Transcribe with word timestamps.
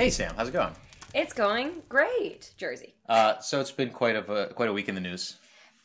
Hey 0.00 0.08
Sam, 0.08 0.32
how's 0.34 0.48
it 0.48 0.52
going? 0.52 0.72
It's 1.12 1.34
going 1.34 1.82
great, 1.90 2.54
Jersey. 2.56 2.94
Uh, 3.06 3.38
so 3.40 3.60
it's 3.60 3.70
been 3.70 3.90
quite 3.90 4.16
of 4.16 4.30
a 4.30 4.46
quite 4.46 4.70
a 4.70 4.72
week 4.72 4.88
in 4.88 4.94
the 4.94 5.00
news. 5.02 5.36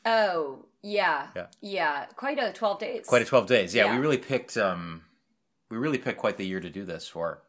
Oh 0.06 0.68
yeah, 0.82 1.28
Yeah. 1.36 1.48
yeah. 1.60 2.06
Quite 2.16 2.40
a 2.40 2.54
twelve 2.54 2.80
days. 2.80 3.08
Quite 3.08 3.24
a 3.24 3.26
twelve 3.26 3.46
days. 3.46 3.76
Yeah, 3.76 3.88
Yeah. 3.88 3.96
we 3.96 4.02
really 4.02 4.18
picked 4.18 4.56
um, 4.56 5.02
we 5.70 5.76
really 5.76 5.98
picked 5.98 6.18
quite 6.18 6.38
the 6.38 6.46
year 6.46 6.62
to 6.62 6.70
do 6.70 6.86
this 6.86 7.10
for. 7.10 7.42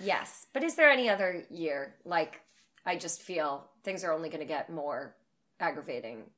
yes. 0.00 0.46
But 0.54 0.64
is 0.64 0.74
there 0.74 0.88
any 0.88 1.10
other 1.10 1.44
year? 1.50 1.96
Like, 2.06 2.40
I 2.86 2.96
just 2.96 3.20
feel 3.20 3.68
things 3.84 4.02
are 4.02 4.12
only 4.14 4.30
going 4.30 4.40
to 4.40 4.46
get 4.46 4.72
more 4.72 5.16
aggravating 5.60 6.30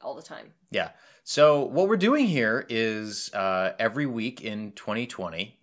all 0.00 0.14
the 0.14 0.22
time. 0.22 0.52
Yeah. 0.70 0.90
So 1.24 1.64
what 1.64 1.88
we're 1.88 1.96
doing 1.96 2.28
here 2.28 2.64
is 2.68 3.34
uh, 3.34 3.72
every 3.76 4.06
week 4.06 4.40
in 4.40 4.70
2020, 4.70 5.58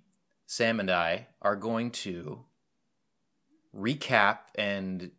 Sam 0.48 0.82
and 0.82 0.92
I 0.92 1.28
are 1.42 1.56
going 1.56 1.92
to 1.92 2.44
recap 3.76 4.40
and 4.56 5.12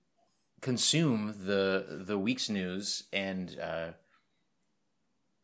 consume 0.60 1.34
the 1.44 2.02
the 2.06 2.18
week's 2.18 2.48
news 2.48 3.04
and 3.12 3.58
uh, 3.60 3.88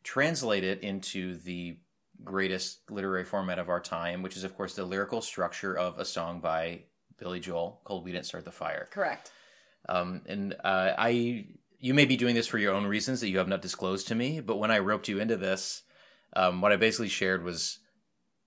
translate 0.02 0.64
it 0.64 0.82
into 0.82 1.36
the 1.36 1.78
greatest 2.24 2.90
literary 2.90 3.24
format 3.24 3.58
of 3.58 3.68
our 3.68 3.80
time, 3.80 4.22
which 4.22 4.36
is 4.36 4.44
of 4.44 4.56
course 4.56 4.74
the 4.74 4.84
lyrical 4.84 5.20
structure 5.20 5.76
of 5.76 5.98
a 5.98 6.04
song 6.04 6.40
by 6.40 6.82
Billy 7.18 7.40
Joel 7.40 7.80
called 7.84 8.04
"We 8.04 8.12
Didn't 8.12 8.26
Start 8.26 8.44
the 8.44 8.52
Fire." 8.52 8.88
Correct. 8.90 9.32
Um, 9.88 10.22
and 10.26 10.54
uh, 10.64 10.92
I, 10.96 11.46
you 11.78 11.94
may 11.94 12.04
be 12.04 12.16
doing 12.16 12.34
this 12.34 12.46
for 12.46 12.58
your 12.58 12.74
own 12.74 12.86
reasons 12.86 13.20
that 13.20 13.30
you 13.30 13.38
have 13.38 13.48
not 13.48 13.62
disclosed 13.62 14.08
to 14.08 14.14
me. 14.14 14.40
But 14.40 14.58
when 14.58 14.70
I 14.70 14.78
roped 14.78 15.08
you 15.08 15.18
into 15.18 15.38
this, 15.38 15.82
um, 16.36 16.60
what 16.60 16.70
I 16.70 16.76
basically 16.76 17.08
shared 17.08 17.42
was 17.42 17.78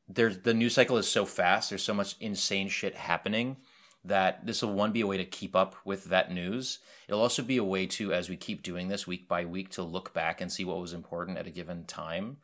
there's 0.07 0.39
the 0.39 0.53
news 0.53 0.73
cycle 0.73 0.97
is 0.97 1.07
so 1.07 1.25
fast. 1.25 1.69
There's 1.69 1.83
so 1.83 1.93
much 1.93 2.15
insane 2.19 2.69
shit 2.69 2.95
happening 2.95 3.57
that 4.05 4.45
this 4.45 4.61
will 4.61 4.73
one 4.73 4.91
be 4.91 5.01
a 5.01 5.07
way 5.07 5.17
to 5.17 5.25
keep 5.25 5.55
up 5.55 5.75
with 5.85 6.05
that 6.05 6.31
news. 6.31 6.79
It'll 7.07 7.21
also 7.21 7.41
be 7.41 7.57
a 7.57 7.63
way 7.63 7.85
to, 7.87 8.13
as 8.13 8.29
we 8.29 8.35
keep 8.35 8.63
doing 8.63 8.87
this 8.87 9.07
week 9.07 9.27
by 9.27 9.45
week, 9.45 9.69
to 9.71 9.83
look 9.83 10.13
back 10.13 10.41
and 10.41 10.51
see 10.51 10.65
what 10.65 10.79
was 10.79 10.93
important 10.93 11.37
at 11.37 11.47
a 11.47 11.51
given 11.51 11.85
time. 11.85 12.37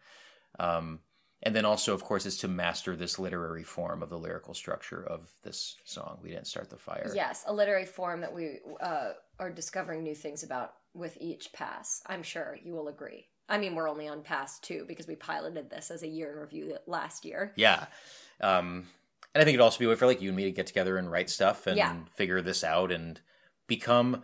Um, 0.58 1.00
and 1.42 1.56
then 1.56 1.66
also, 1.66 1.94
of 1.94 2.04
course, 2.04 2.26
is 2.26 2.38
to 2.38 2.48
master 2.48 2.96
this 2.96 3.18
literary 3.18 3.64
form 3.64 4.04
of 4.04 4.10
the 4.10 4.18
lyrical 4.18 4.54
structure 4.54 5.04
of 5.04 5.30
this 5.44 5.78
song. 5.86 6.20
We 6.22 6.30
didn't 6.30 6.48
start 6.48 6.70
the 6.70 6.78
fire. 6.78 7.12
Yes, 7.16 7.44
a 7.48 7.54
literary 7.54 7.86
form 7.86 8.22
that 8.22 8.34
we 8.34 8.60
uh, 8.82 9.12
are 9.40 9.50
discovering 9.50 10.04
new 10.04 10.16
things 10.16 10.44
about 10.44 10.74
with 10.94 11.18
each 11.22 11.54
pass. 11.54 12.02
I'm 12.08 12.24
sure 12.24 12.58
you 12.62 12.74
will 12.74 12.90
agree. 12.90 13.28
I 13.48 13.58
mean, 13.58 13.74
we're 13.74 13.90
only 13.90 14.08
on 14.08 14.22
pass 14.22 14.60
two 14.60 14.86
because 14.88 15.08
we 15.08 15.16
piloted 15.16 15.70
this 15.70 15.92
as 15.92 16.04
a 16.04 16.08
year 16.08 16.34
in 16.34 16.40
review 16.40 16.78
last 16.88 17.26
year. 17.26 17.54
Yeah. 17.56 17.86
Um, 18.42 18.88
and 19.34 19.42
I 19.42 19.46
think 19.46 19.54
it'd 19.56 19.62
also 19.64 19.80
be 19.80 19.86
a 19.86 19.90
way 19.90 19.96
for 19.96 20.06
like 20.08 20.22
you 20.22 20.30
and 20.30 20.38
me 20.38 20.46
to 20.46 20.52
get 20.52 20.68
together 20.68 20.98
and 20.98 21.12
write 21.12 21.30
stuff 21.30 21.68
and 21.68 21.78
Yeah. 21.78 21.96
figure 22.16 22.42
this 22.42 22.64
out 22.64 22.92
and 22.92 23.20
become 23.68 24.24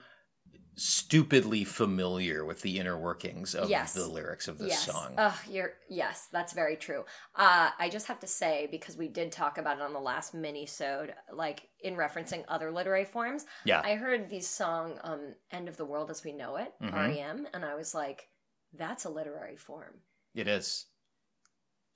stupidly 0.77 1.63
familiar 1.63 2.43
with 2.43 2.61
the 2.61 2.79
inner 2.79 2.97
workings 2.99 3.55
of 3.55 3.69
Yes. 3.69 3.93
the 3.93 4.05
lyrics 4.07 4.49
of 4.49 4.57
this 4.57 4.71
yes. 4.71 4.85
song. 4.85 5.13
Ugh, 5.17 5.33
you're 5.49 5.73
yes, 5.89 6.27
that's 6.33 6.51
very 6.51 6.75
true. 6.75 7.05
Uh, 7.33 7.69
I 7.79 7.87
just 7.89 8.07
have 8.07 8.19
to 8.19 8.27
say 8.27 8.67
because 8.69 8.97
we 8.97 9.07
did 9.07 9.31
talk 9.31 9.57
about 9.57 9.77
it 9.77 9.81
on 9.83 9.93
the 9.93 10.01
last 10.01 10.33
mini-sode, 10.33 11.15
like 11.31 11.69
in 11.79 11.95
referencing 11.95 12.43
other 12.49 12.71
literary 12.71 13.05
forms. 13.05 13.45
yeah. 13.63 13.81
I 13.85 13.95
heard 13.95 14.29
the 14.29 14.41
song 14.41 14.99
um, 15.03 15.35
"End 15.51 15.69
of 15.69 15.77
the 15.77 15.85
World 15.85 16.09
as 16.11 16.25
We 16.25 16.33
Know 16.33 16.57
It" 16.57 16.73
Mhm. 16.81 16.93
REM, 16.93 17.47
and 17.53 17.63
I 17.63 17.75
was 17.75 17.95
like, 17.95 18.27
"That's 18.73 19.05
a 19.05 19.09
literary 19.09 19.57
form." 19.57 20.01
it 20.33 20.49
is. 20.49 20.87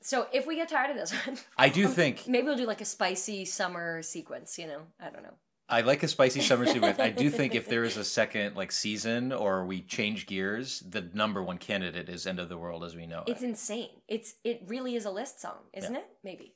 So 0.02 0.28
if 0.32 0.48
we 0.48 0.56
get 0.56 0.70
tired 0.70 0.92
of 0.92 0.98
this 0.98 1.14
one, 1.26 1.38
I 1.58 1.70
do 1.70 1.88
think 2.00 2.28
maybe 2.28 2.48
we'll 2.48 2.58
do 2.58 2.66
like 2.66 2.82
a 2.82 2.86
spicy 2.86 3.46
summer 3.46 4.02
sequence. 4.02 4.58
You 4.58 4.68
know, 4.68 4.82
I 5.00 5.10
don't 5.10 5.24
know. 5.24 5.36
I 5.68 5.82
like 5.82 6.02
a 6.04 6.08
spicy 6.08 6.42
summer 6.42 6.66
sequence. 6.74 7.00
I 7.00 7.10
do 7.10 7.30
think 7.30 7.54
if 7.54 7.68
there 7.68 7.84
is 7.84 7.98
a 7.98 8.04
second 8.04 8.56
like 8.56 8.72
season 8.72 9.32
or 9.32 9.66
we 9.66 9.82
change 9.82 10.26
gears, 10.26 10.80
the 10.80 11.10
number 11.14 11.44
one 11.44 11.58
candidate 11.58 12.10
is 12.10 12.26
"End 12.26 12.40
of 12.40 12.50
the 12.50 12.58
World" 12.58 12.84
as 12.84 12.96
we 12.96 13.06
know 13.06 13.24
it. 13.28 13.32
It's 13.32 13.44
insane. 13.44 13.90
It's 14.08 14.36
it 14.44 14.64
really 14.68 14.96
is 14.96 15.06
a 15.06 15.12
list 15.12 15.40
song, 15.40 15.58
isn't 15.74 15.96
it? 15.96 16.06
Maybe. 16.24 16.56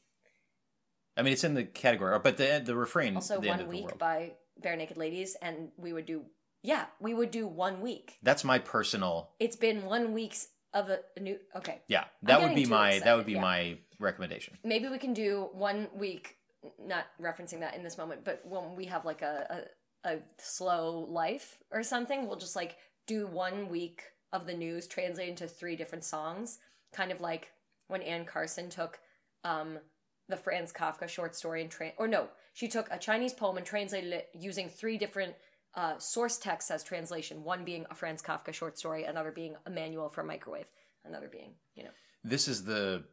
I 1.15 1.21
mean, 1.21 1.33
it's 1.33 1.43
in 1.43 1.53
the 1.53 1.63
category, 1.63 2.17
but 2.19 2.37
the 2.37 2.61
the 2.63 2.75
refrain. 2.75 3.15
Also, 3.15 3.39
the 3.39 3.49
one 3.49 3.67
week 3.67 3.97
by 3.97 4.33
Barenaked 4.61 4.97
Ladies, 4.97 5.35
and 5.41 5.69
we 5.77 5.93
would 5.93 6.05
do 6.05 6.23
yeah, 6.63 6.85
we 6.99 7.13
would 7.13 7.29
do 7.29 7.45
one 7.45 7.81
week. 7.81 8.17
That's 8.23 8.43
my 8.43 8.57
personal. 8.57 9.31
It's 9.39 9.57
been 9.57 9.83
one 9.83 10.13
week's 10.13 10.47
of 10.73 10.89
a, 10.89 10.99
a 11.15 11.19
new. 11.19 11.37
Okay, 11.55 11.81
Yeah, 11.87 12.05
that 12.23 12.41
would 12.41 12.55
be 12.55 12.65
my 12.65 12.99
that 12.99 13.15
would 13.15 13.25
be 13.25 13.33
yeah. 13.33 13.41
my 13.41 13.77
recommendation. 13.99 14.57
maybe 14.63 14.87
we 14.89 14.97
can 14.97 15.13
do 15.13 15.49
one 15.53 15.87
week. 15.95 16.37
Not 16.79 17.07
referencing 17.21 17.59
that 17.59 17.75
in 17.75 17.83
this 17.83 17.97
moment, 17.97 18.23
but 18.23 18.41
when 18.45 18.75
we 18.75 18.85
have 18.85 19.03
like 19.05 19.21
a 19.21 19.67
a, 20.05 20.09
a 20.13 20.19
slow 20.37 20.99
life 21.09 21.57
or 21.71 21.83
something, 21.83 22.27
we'll 22.27 22.37
just 22.37 22.55
like 22.55 22.77
do 23.05 23.27
one 23.27 23.69
week 23.69 24.03
of 24.31 24.47
the 24.47 24.53
news 24.53 24.87
translated 24.87 25.31
into 25.31 25.47
three 25.47 25.75
different 25.75 26.03
songs, 26.03 26.59
kind 26.93 27.11
of 27.11 27.19
like 27.19 27.51
when 27.87 28.01
Anne 28.01 28.25
Carson 28.25 28.69
took 28.69 28.99
um 29.43 29.77
the 30.29 30.37
Franz 30.37 30.71
Kafka 30.71 31.07
short 31.09 31.35
story 31.35 31.61
and 31.61 31.69
tra- 31.69 31.91
or 31.97 32.07
no, 32.07 32.29
she 32.53 32.69
took 32.69 32.87
a 32.89 32.97
Chinese 32.97 33.33
poem 33.33 33.57
and 33.57 33.65
translated 33.65 34.13
it 34.13 34.29
using 34.33 34.69
three 34.69 34.97
different 34.97 35.35
uh, 35.75 35.97
source 35.97 36.37
text 36.37 36.69
as 36.71 36.83
translation. 36.83 37.43
One 37.43 37.63
being 37.65 37.85
a 37.89 37.95
Franz 37.95 38.21
Kafka 38.21 38.53
short 38.53 38.77
story, 38.77 39.03
another 39.05 39.31
being 39.31 39.55
a 39.65 39.69
manual 39.69 40.09
for 40.09 40.21
a 40.21 40.25
microwave, 40.25 40.67
another 41.05 41.27
being 41.27 41.51
you 41.75 41.83
know. 41.83 41.89
This 42.23 42.47
is 42.47 42.63
the 42.63 43.03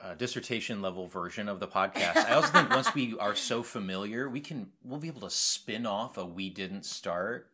uh, 0.00 0.14
dissertation 0.14 0.80
level 0.82 1.06
version 1.06 1.48
of 1.48 1.60
the 1.60 1.68
podcast. 1.68 2.16
I 2.16 2.32
also 2.32 2.48
think 2.48 2.70
once 2.70 2.94
we 2.94 3.16
are 3.18 3.34
so 3.34 3.62
familiar, 3.62 4.28
we 4.28 4.40
can 4.40 4.68
we'll 4.82 4.98
be 5.00 5.08
able 5.08 5.20
to 5.22 5.30
spin 5.30 5.86
off 5.86 6.16
a 6.18 6.24
we 6.24 6.50
didn't 6.50 6.84
start 6.84 7.48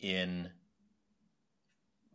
in 0.00 0.50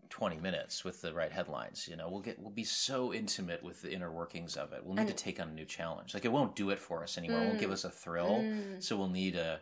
20 0.09 0.37
minutes 0.37 0.83
with 0.83 1.01
the 1.01 1.13
right 1.13 1.31
headlines 1.31 1.87
you 1.89 1.95
know 1.95 2.09
we'll 2.09 2.19
get 2.19 2.37
we'll 2.37 2.51
be 2.51 2.65
so 2.65 3.13
intimate 3.13 3.63
with 3.63 3.81
the 3.81 3.91
inner 3.91 4.11
workings 4.11 4.57
of 4.57 4.73
it 4.73 4.81
we'll 4.85 4.93
need 4.95 5.07
to 5.07 5.13
take 5.13 5.39
on 5.39 5.47
a 5.47 5.53
new 5.53 5.63
challenge 5.65 6.13
like 6.13 6.25
it 6.25 6.31
won't 6.31 6.53
do 6.53 6.69
it 6.69 6.77
for 6.77 7.01
us 7.01 7.17
anymore 7.17 7.41
it 7.41 7.45
won't 7.47 7.59
give 7.59 7.71
us 7.71 7.85
a 7.85 7.89
thrill 7.89 8.39
Mm. 8.41 8.83
so 8.83 8.97
we'll 8.97 9.07
need 9.07 9.35
a 9.37 9.61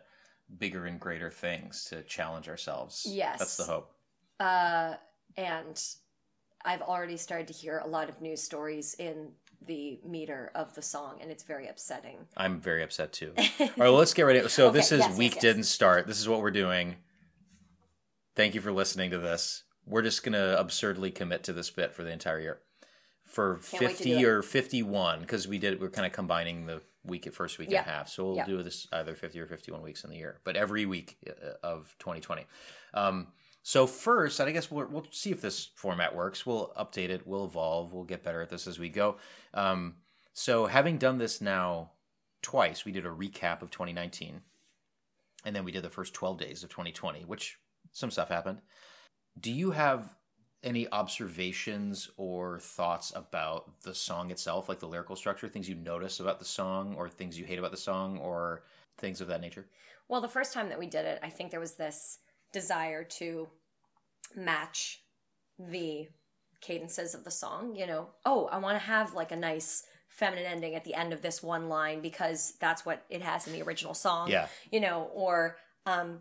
bigger 0.58 0.86
and 0.86 0.98
greater 1.00 1.30
things 1.30 1.84
to 1.86 2.02
challenge 2.02 2.48
ourselves 2.48 3.06
Yes. 3.08 3.38
that's 3.38 3.56
the 3.56 3.64
hope 3.64 3.92
Uh, 4.40 4.94
and 5.36 5.82
I've 6.64 6.82
already 6.82 7.16
started 7.16 7.46
to 7.48 7.52
hear 7.52 7.78
a 7.78 7.86
lot 7.86 8.08
of 8.08 8.20
news 8.20 8.42
stories 8.42 8.94
in 8.98 9.32
the 9.66 9.98
meter 10.04 10.50
of 10.54 10.74
the 10.74 10.82
song, 10.82 11.18
and 11.22 11.30
it's 11.30 11.42
very 11.42 11.68
upsetting. 11.68 12.18
I'm 12.36 12.60
very 12.60 12.82
upset 12.82 13.12
too. 13.12 13.32
All 13.38 13.44
right, 13.58 13.76
well, 13.78 13.92
let's 13.94 14.12
get 14.14 14.22
ready. 14.22 14.46
So 14.48 14.66
Okay, 14.68 14.78
this 14.78 14.92
is 14.92 15.00
yes, 15.00 15.08
yes, 15.10 15.18
week 15.18 15.34
yes. 15.34 15.42
didn't 15.42 15.62
start. 15.64 16.06
This 16.06 16.18
is 16.18 16.28
what 16.28 16.40
we're 16.40 16.50
doing. 16.50 16.96
Thank 18.36 18.54
you 18.54 18.60
for 18.60 18.72
listening 18.72 19.10
to 19.10 19.18
this. 19.18 19.64
We're 19.86 20.02
just 20.02 20.22
gonna 20.22 20.56
absurdly 20.58 21.10
commit 21.10 21.42
to 21.44 21.52
this 21.52 21.70
bit 21.70 21.92
for 21.94 22.04
the 22.04 22.10
entire 22.10 22.40
year, 22.40 22.60
for 23.24 23.56
Can't 23.70 23.92
fifty 23.92 24.24
or 24.24 24.42
fifty-one, 24.42 25.20
because 25.20 25.46
we 25.48 25.58
did. 25.58 25.80
We're 25.80 25.90
kind 25.90 26.06
of 26.06 26.12
combining 26.12 26.66
the 26.66 26.80
week 27.04 27.26
at 27.26 27.34
first 27.34 27.58
week 27.58 27.68
and 27.68 27.76
a 27.86 27.90
half. 27.90 28.08
So 28.08 28.24
we'll 28.24 28.36
Yeah. 28.36 28.46
do 28.46 28.62
this 28.62 28.86
either 28.92 29.14
fifty 29.14 29.40
or 29.40 29.46
fifty-one 29.46 29.82
weeks 29.82 30.04
in 30.04 30.10
the 30.10 30.16
year, 30.16 30.40
but 30.44 30.56
every 30.56 30.86
week 30.86 31.16
uh, 31.28 31.52
of 31.62 31.94
2020. 31.98 32.46
Um, 32.94 33.28
so 33.62 33.86
first, 33.86 34.40
I 34.40 34.50
guess 34.52 34.70
we'll, 34.70 34.86
we'll 34.86 35.06
see 35.10 35.30
if 35.30 35.40
this 35.40 35.70
format 35.76 36.14
works. 36.14 36.46
We'll 36.46 36.72
update 36.78 37.10
it. 37.10 37.26
We'll 37.26 37.44
evolve. 37.44 37.92
We'll 37.92 38.04
get 38.04 38.22
better 38.22 38.40
at 38.42 38.48
this 38.48 38.66
as 38.66 38.78
we 38.78 38.88
go. 38.88 39.16
Um, 39.54 39.96
so 40.32 40.66
having 40.66 40.96
done 40.98 41.18
this 41.18 41.40
now 41.40 41.92
twice, 42.42 42.84
we 42.84 42.92
did 42.92 43.04
a 43.04 43.10
recap 43.10 43.60
of 43.62 43.70
2019, 43.70 44.40
and 45.44 45.54
then 45.56 45.64
we 45.64 45.72
did 45.72 45.82
the 45.82 45.90
first 45.90 46.14
12 46.14 46.38
days 46.38 46.62
of 46.62 46.70
2020, 46.70 47.24
which 47.24 47.58
some 47.92 48.10
stuff 48.10 48.28
happened. 48.28 48.60
Do 49.38 49.52
you 49.52 49.72
have 49.72 50.14
any 50.62 50.90
observations 50.92 52.10
or 52.16 52.58
thoughts 52.58 53.12
about 53.14 53.80
the 53.82 53.94
song 53.94 54.30
itself, 54.30 54.68
like 54.68 54.78
the 54.78 54.86
lyrical 54.86 55.16
structure, 55.16 55.48
things 55.48 55.68
you 55.68 55.74
notice 55.74 56.20
about 56.20 56.38
the 56.38 56.44
song, 56.44 56.94
or 56.96 57.08
things 57.08 57.38
you 57.38 57.44
hate 57.44 57.58
about 57.58 57.70
the 57.70 57.76
song, 57.76 58.18
or 58.18 58.62
things 58.98 59.20
of 59.20 59.28
that 59.28 59.40
nature? 59.40 59.66
Well, 60.08 60.20
the 60.20 60.28
first 60.28 60.52
time 60.52 60.68
that 60.68 60.78
we 60.78 60.86
did 60.86 61.06
it, 61.06 61.20
I 61.22 61.30
think 61.30 61.50
there 61.50 61.60
was 61.60 61.74
this 61.74 62.18
desire 62.52 63.04
to 63.04 63.48
match 64.36 65.02
the 65.58 66.08
cadences 66.60 67.14
of 67.14 67.24
the 67.24 67.30
song. 67.30 67.74
You 67.74 67.86
know, 67.86 68.08
oh, 68.26 68.46
I 68.46 68.58
want 68.58 68.78
to 68.78 68.84
have 68.84 69.14
like 69.14 69.32
a 69.32 69.36
nice 69.36 69.84
feminine 70.08 70.44
ending 70.44 70.74
at 70.74 70.84
the 70.84 70.94
end 70.94 71.12
of 71.12 71.22
this 71.22 71.42
one 71.42 71.68
line 71.68 72.00
because 72.00 72.54
that's 72.60 72.84
what 72.84 73.04
it 73.08 73.22
has 73.22 73.46
in 73.46 73.52
the 73.52 73.62
original 73.62 73.94
song. 73.94 74.28
Yeah. 74.30 74.48
you 74.70 74.80
know, 74.80 75.10
or 75.14 75.56
um, 75.86 76.18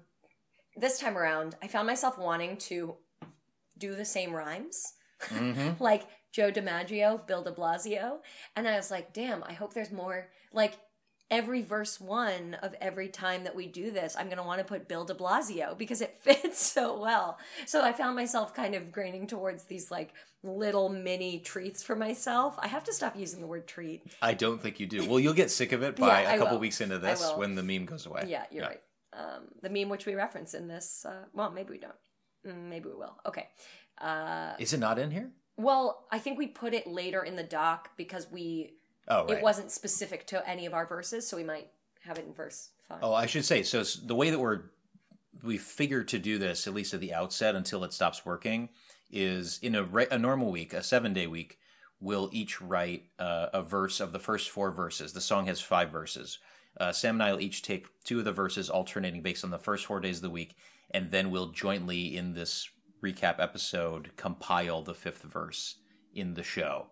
this 0.78 1.00
time 1.00 1.18
around, 1.18 1.56
I 1.62 1.68
found 1.68 1.88
myself 1.88 2.18
wanting 2.18 2.58
to 2.58 2.96
do 3.80 3.96
the 3.96 4.06
same 4.06 4.34
rhymes, 4.34 4.94
Mm-hmm. 5.24 5.82
like 5.84 6.04
Joe 6.32 6.52
DiMaggio, 6.52 7.26
Bill 7.28 7.44
de 7.44 7.52
Blasio. 7.52 8.20
And 8.56 8.68
I 8.68 8.76
was 8.78 8.90
like, 8.92 9.14
damn, 9.14 9.44
I 9.44 9.54
hope 9.54 9.74
there's 9.74 9.92
more. 9.92 10.30
Like, 10.54 10.76
every 11.32 11.62
verse 11.62 12.00
one 12.00 12.56
of 12.64 12.74
every 12.82 13.08
time 13.10 13.44
that 13.44 13.56
we 13.56 13.68
do 13.68 13.92
this, 13.92 14.16
I'm 14.18 14.28
going 14.28 14.38
to 14.38 14.44
want 14.44 14.60
to 14.60 14.64
put 14.66 14.88
Bill 14.88 15.04
de 15.06 15.14
Blasio 15.14 15.78
because 15.78 16.02
it 16.02 16.18
fits 16.22 16.60
so 16.62 17.00
well. 17.00 17.38
So 17.66 17.84
I 17.84 17.92
found 17.92 18.16
myself 18.16 18.54
kind 18.54 18.74
of 18.76 18.92
graining 18.92 19.28
towards 19.28 19.66
these 19.66 19.92
like 19.92 20.14
little 20.42 20.88
mini 20.90 21.40
treats 21.40 21.84
for 21.84 21.96
myself. 21.98 22.56
I 22.60 22.68
have 22.68 22.86
to 22.86 22.94
stop 22.94 23.18
using 23.18 23.42
the 23.42 23.48
word 23.48 23.68
treat. 23.68 24.04
I 24.22 24.34
don't 24.34 24.62
think 24.62 24.80
you 24.80 24.88
do. 24.88 25.06
Well, 25.08 25.20
you'll 25.20 25.34
get 25.34 25.52
sick 25.52 25.72
of 25.74 25.84
it 25.84 25.96
by 25.98 26.22
Yeah, 26.24 26.34
a 26.34 26.38
couple 26.38 26.54
will. 26.56 26.62
weeks 26.62 26.80
into 26.82 26.98
this 26.98 27.30
when 27.36 27.56
the 27.56 27.64
meme 27.64 27.86
goes 27.86 28.06
away. 28.06 28.24
Yeah, 28.28 28.46
you're 28.52 28.64
right. 28.66 28.82
um, 29.14 29.44
the 29.62 29.70
meme 29.70 29.90
which 29.90 30.06
we 30.06 30.16
reference 30.16 30.54
in 30.54 30.68
this. 30.70 31.06
Uh, 31.06 31.26
well, 31.34 31.52
maybe 31.52 31.72
we 31.72 31.78
don't. 31.78 31.94
Mm, 32.46 32.70
Maybe 32.70 32.88
we 32.90 32.96
will. 32.96 33.16
Okay. 33.26 33.48
Uh, 34.00 34.54
Is 34.60 34.74
it 34.74 34.80
not 34.80 35.00
in 35.00 35.12
here? 35.12 35.32
well, 35.58 36.06
I 36.12 36.20
think 36.20 36.38
we 36.38 36.48
put 36.48 36.74
it 36.74 36.88
later 36.88 37.22
in 37.24 37.36
the 37.36 37.44
doc 37.44 37.90
because 37.98 38.28
we 38.32 38.76
Oh, 39.10 39.26
right. 39.26 39.38
it 39.40 39.44
wasn't 39.44 39.72
specific 39.72 40.26
to 40.28 40.48
any 40.48 40.66
of 40.68 40.74
our 40.74 40.86
verses, 40.86 41.28
so 41.28 41.36
we 41.36 41.44
might 41.44 41.68
have 42.06 42.18
it 42.18 42.26
in 42.26 42.34
verse 42.34 42.70
five. 42.88 43.00
Oh, 43.02 43.14
I 43.14 43.26
should 43.26 43.44
say 43.44 43.64
so. 43.64 43.84
The 43.84 44.16
way 44.16 44.30
that 44.30 44.40
we're 44.40 44.62
we 45.44 45.58
figured 45.58 46.08
to 46.10 46.20
do 46.20 46.38
this, 46.38 46.68
at 46.68 46.74
least 46.74 46.94
at 46.94 47.00
the 47.02 47.14
outset, 47.14 47.56
until 47.56 47.84
it 47.84 47.92
stops 47.94 48.26
working, 48.26 48.70
is 49.12 49.60
in 49.62 49.74
a 49.76 49.84
re- 49.84 50.08
a 50.12 50.18
normal 50.18 50.52
week, 50.52 50.74
a 50.74 50.84
seven 50.84 51.14
day 51.14 51.28
week, 51.28 51.58
we'll 52.00 52.30
each 52.32 52.62
write 52.62 53.06
uh, 53.20 53.48
a 53.52 53.62
verse 53.64 54.00
of 54.00 54.12
the 54.14 54.20
first 54.20 54.50
four 54.50 54.72
verses. 54.72 55.12
The 55.14 55.22
song 55.22 55.48
has 55.48 55.60
five 55.60 55.90
verses. 55.92 56.38
Uh, 56.80 56.92
Sam 56.94 57.16
and 57.16 57.24
I 57.24 57.32
will 57.34 57.42
each 57.42 57.64
take 57.64 57.88
two 58.04 58.20
of 58.20 58.26
the 58.26 58.32
verses, 58.32 58.70
alternating 58.70 59.22
based 59.24 59.44
on 59.44 59.50
the 59.50 59.58
first 59.60 59.86
four 59.88 60.00
days 60.00 60.18
of 60.18 60.22
the 60.24 60.30
week, 60.30 60.56
and 60.92 61.12
then 61.12 61.32
we'll 61.32 61.52
jointly 61.52 62.16
in 62.16 62.34
this 62.34 62.70
recap 63.04 63.36
episode 63.40 64.12
compile 64.18 64.82
the 64.82 64.94
fifth 64.94 65.22
verse 65.24 65.78
in 66.14 66.34
the 66.34 66.44
show, 66.44 66.88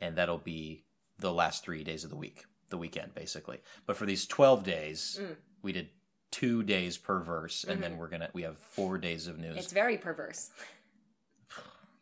and 0.00 0.16
that'll 0.16 0.38
be 0.38 0.84
the 1.18 1.32
last 1.32 1.62
three 1.64 1.84
days 1.84 2.04
of 2.04 2.10
the 2.10 2.16
week, 2.16 2.44
the 2.70 2.78
weekend 2.78 3.14
basically. 3.14 3.60
But 3.86 3.96
for 3.96 4.06
these 4.06 4.26
twelve 4.26 4.64
days, 4.64 5.18
Mm. 5.20 5.36
we 5.62 5.72
did 5.72 5.90
two 6.30 6.62
days 6.62 6.96
per 6.96 7.20
verse, 7.20 7.64
and 7.64 7.82
then 7.82 7.98
we're 7.98 8.08
gonna 8.08 8.30
we 8.32 8.42
have 8.42 8.58
four 8.58 8.96
days 8.98 9.26
of 9.26 9.38
news. 9.38 9.56
It's 9.58 9.72
very 9.72 9.98
perverse. 9.98 10.50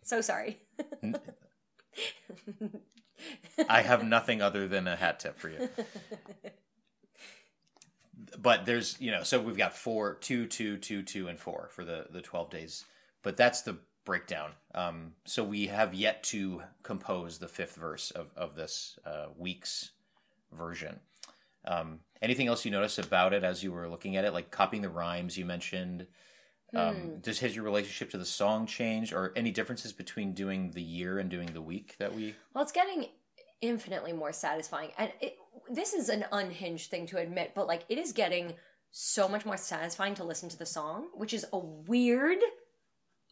so 0.02 0.20
sorry. 0.20 0.60
I 3.68 3.82
have 3.82 4.04
nothing 4.04 4.40
other 4.40 4.66
than 4.68 4.86
a 4.88 4.96
hat 4.96 5.20
tip 5.20 5.38
for 5.38 5.48
you. 5.50 5.68
But 8.38 8.66
there's, 8.66 9.00
you 9.00 9.10
know, 9.10 9.22
so 9.22 9.40
we've 9.40 9.56
got 9.56 9.76
four, 9.76 10.14
two, 10.16 10.46
two, 10.46 10.76
two, 10.76 11.02
two, 11.02 11.28
and 11.28 11.38
four 11.38 11.68
for 11.72 11.84
the 11.84 12.06
the 12.10 12.20
twelve 12.20 12.50
days. 12.50 12.84
But 13.22 13.36
that's 13.36 13.62
the 13.62 13.78
breakdown. 14.04 14.50
Um, 14.74 15.12
so 15.24 15.44
we 15.44 15.66
have 15.66 15.94
yet 15.94 16.22
to 16.24 16.62
compose 16.82 17.38
the 17.38 17.48
fifth 17.48 17.76
verse 17.76 18.10
of 18.10 18.28
of 18.36 18.56
this 18.56 18.98
uh, 19.06 19.26
week's 19.36 19.92
version. 20.52 21.00
Um, 21.64 22.00
anything 22.22 22.48
else 22.48 22.64
you 22.64 22.70
notice 22.70 22.98
about 22.98 23.32
it 23.32 23.44
as 23.44 23.62
you 23.62 23.72
were 23.72 23.88
looking 23.88 24.16
at 24.16 24.24
it, 24.24 24.32
like 24.32 24.50
copying 24.50 24.82
the 24.82 24.88
rhymes 24.88 25.36
you 25.36 25.44
mentioned? 25.44 26.06
Um, 26.74 27.18
Does 27.20 27.40
has 27.40 27.54
your 27.56 27.64
relationship 27.64 28.10
to 28.10 28.18
the 28.18 28.24
song 28.24 28.64
changed, 28.64 29.12
or 29.12 29.32
any 29.34 29.50
differences 29.50 29.92
between 29.92 30.34
doing 30.34 30.70
the 30.70 30.82
year 30.82 31.18
and 31.18 31.28
doing 31.28 31.50
the 31.52 31.60
week 31.60 31.96
that 31.98 32.14
we? 32.14 32.34
Well, 32.54 32.62
it's 32.62 32.72
getting 32.72 33.06
infinitely 33.60 34.12
more 34.12 34.32
satisfying. 34.32 34.92
And 34.96 35.10
it, 35.20 35.36
this 35.68 35.92
is 35.92 36.08
an 36.08 36.24
unhinged 36.32 36.90
thing 36.90 37.06
to 37.06 37.18
admit, 37.18 37.52
but 37.54 37.66
like 37.66 37.84
it 37.88 37.98
is 37.98 38.12
getting 38.12 38.54
so 38.90 39.28
much 39.28 39.46
more 39.46 39.56
satisfying 39.56 40.14
to 40.14 40.24
listen 40.24 40.48
to 40.48 40.58
the 40.58 40.66
song, 40.66 41.08
which 41.14 41.32
is 41.32 41.46
a 41.52 41.58
weird, 41.58 42.38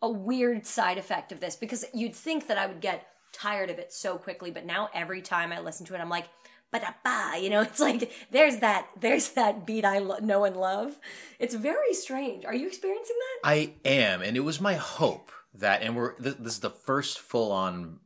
a 0.00 0.10
weird 0.10 0.66
side 0.66 0.98
effect 0.98 1.32
of 1.32 1.40
this 1.40 1.56
because 1.56 1.84
you'd 1.92 2.14
think 2.14 2.46
that 2.46 2.58
I 2.58 2.66
would 2.66 2.80
get 2.80 3.06
tired 3.32 3.70
of 3.70 3.78
it 3.78 3.92
so 3.92 4.18
quickly, 4.18 4.50
but 4.50 4.64
now 4.64 4.88
every 4.94 5.22
time 5.22 5.52
I 5.52 5.60
listen 5.60 5.84
to 5.86 5.94
it, 5.94 6.00
I'm 6.00 6.08
like, 6.08 6.28
ba 6.72 6.80
da 6.80 6.90
ba, 7.04 7.40
you 7.40 7.50
know, 7.50 7.60
it's 7.62 7.80
like 7.80 8.12
there's 8.30 8.58
that 8.58 8.88
there's 8.98 9.30
that 9.30 9.66
beat 9.66 9.84
I 9.84 9.98
lo- 9.98 10.18
know 10.18 10.44
and 10.44 10.56
love. 10.56 10.98
It's 11.38 11.54
very 11.54 11.94
strange. 11.94 12.44
Are 12.44 12.54
you 12.54 12.66
experiencing 12.66 13.16
that? 13.18 13.48
I 13.48 13.74
am, 13.84 14.22
and 14.22 14.36
it 14.36 14.40
was 14.40 14.60
my 14.60 14.74
hope 14.74 15.30
that, 15.54 15.82
and 15.82 15.96
we're 15.96 16.12
th- 16.14 16.36
this 16.38 16.54
is 16.54 16.60
the 16.60 16.70
first 16.70 17.18
full 17.18 17.52
on 17.52 18.00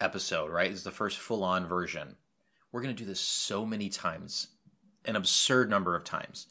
episode, 0.00 0.50
right? 0.50 0.70
This 0.70 0.80
is 0.80 0.84
the 0.84 0.90
first 0.90 1.18
full 1.18 1.44
on 1.44 1.66
version. 1.66 2.16
We're 2.72 2.82
gonna 2.82 2.94
do 2.94 3.04
this 3.04 3.20
so 3.20 3.66
many 3.66 3.88
times, 3.88 4.48
an 5.04 5.16
absurd 5.16 5.70
number 5.70 5.96
of 5.96 6.04
times. 6.04 6.46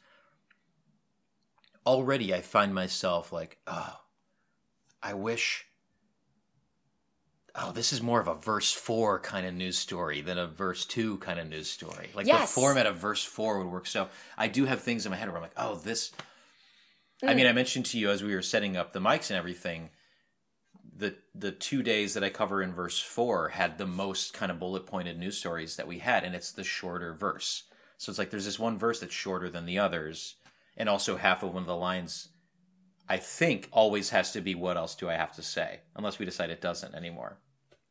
Already, 1.86 2.33
I 2.33 2.42
find 2.42 2.74
myself 2.74 3.31
like, 3.31 3.57
oh, 3.68 4.00
I 5.01 5.13
wish. 5.13 5.66
Oh, 7.56 7.71
this 7.71 7.92
is 7.92 8.01
more 8.01 8.19
of 8.19 8.27
a 8.27 8.36
verse 8.36 8.71
four 8.71 9.19
kind 9.19 9.45
of 9.45 9.54
news 9.54 9.77
story 9.77 10.21
than 10.21 10.38
a 10.38 10.45
verse 10.45 10.86
two 10.86 11.18
kind 11.18 11.39
of 11.39 11.50
news 11.50 11.69
story. 11.69 12.10
Like 12.13 12.27
Yes. 12.27 12.54
the 12.54 12.62
format 12.62 12.86
of 12.86 12.98
verse 12.98 13.24
four 13.24 13.57
would 13.57 13.68
work. 13.71 13.88
So 13.88 14.07
I 14.38 14.48
do 14.48 14.66
have 14.66 14.81
things 14.81 15.06
in 15.06 15.10
my 15.12 15.18
head 15.18 15.27
where 15.30 15.38
I'm 15.38 15.42
like, 15.42 15.51
oh, 15.57 15.75
this. 15.75 16.12
I 17.24 17.33
mean, 17.33 17.48
I 17.48 17.51
mm. 17.51 17.56
mentioned 17.56 17.86
to 17.88 18.00
you 18.00 18.12
as 18.12 18.24
we 18.24 18.36
were 18.36 18.42
setting 18.42 18.77
up 18.77 18.94
the 18.94 19.00
mics 19.00 19.30
and 19.30 19.38
everything, 19.38 19.89
the 21.00 21.16
the 21.34 21.51
two 21.51 21.81
days 21.81 22.13
that 22.13 22.24
I 22.24 22.30
cover 22.30 22.62
in 22.62 22.74
verse 22.74 23.00
four 23.00 23.50
had 23.50 23.78
the 23.78 23.88
most 23.88 24.34
kind 24.34 24.51
of 24.51 24.60
bullet 24.60 24.86
pointed 24.86 25.18
news 25.18 25.38
stories 25.38 25.78
that 25.78 25.88
we 25.88 26.00
had, 26.00 26.24
and 26.24 26.36
it's 26.36 26.51
the 26.51 26.63
shorter 26.63 27.13
verse. 27.13 27.63
So 27.98 28.10
it's 28.10 28.19
like 28.19 28.30
there's 28.30 28.46
this 28.46 28.60
one 28.60 28.78
verse 28.78 29.00
that's 29.00 29.13
shorter 29.13 29.50
than 29.50 29.66
the 29.66 29.80
others, 29.80 30.36
and 30.78 30.90
also 30.90 31.16
half 31.16 31.42
of 31.42 31.54
one 31.54 31.63
of 31.63 31.68
the 31.68 31.75
lines, 31.75 32.30
I 33.07 33.18
think, 33.18 33.69
always 33.72 34.10
has 34.10 34.34
to 34.34 34.42
be 34.42 34.56
"What 34.56 34.78
else 34.78 34.96
do 34.96 35.10
I 35.10 35.13
have 35.13 35.34
to 35.36 35.42
say?" 35.42 35.80
Unless 35.96 36.19
we 36.19 36.25
decide 36.25 36.50
it 36.50 36.62
doesn't 36.62 36.94
anymore. 36.94 37.40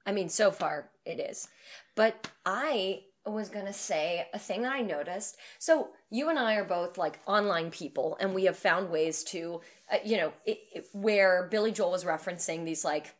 I 0.06 0.12
mean, 0.12 0.28
so 0.28 0.50
far 0.50 0.90
it 1.04 1.18
is. 1.18 1.48
But 1.94 2.30
I 2.44 3.04
was 3.28 3.48
going 3.48 3.66
to 3.66 3.72
say 3.72 4.26
a 4.32 4.38
thing 4.38 4.62
that 4.62 4.72
I 4.72 4.80
noticed. 4.80 5.36
So, 5.58 5.90
you 6.10 6.28
and 6.28 6.38
I 6.38 6.54
are 6.56 6.64
both 6.64 6.98
like 6.98 7.20
online 7.26 7.70
people, 7.70 8.16
and 8.20 8.34
we 8.34 8.44
have 8.44 8.56
found 8.56 8.90
ways 8.90 9.22
to, 9.24 9.60
uh, 9.92 9.98
you 10.04 10.16
know, 10.16 10.32
it, 10.46 10.58
it, 10.74 10.86
where 10.92 11.48
Billy 11.50 11.72
Joel 11.72 11.90
was 11.92 12.04
referencing 12.04 12.64
these 12.64 12.84
like, 12.84 13.14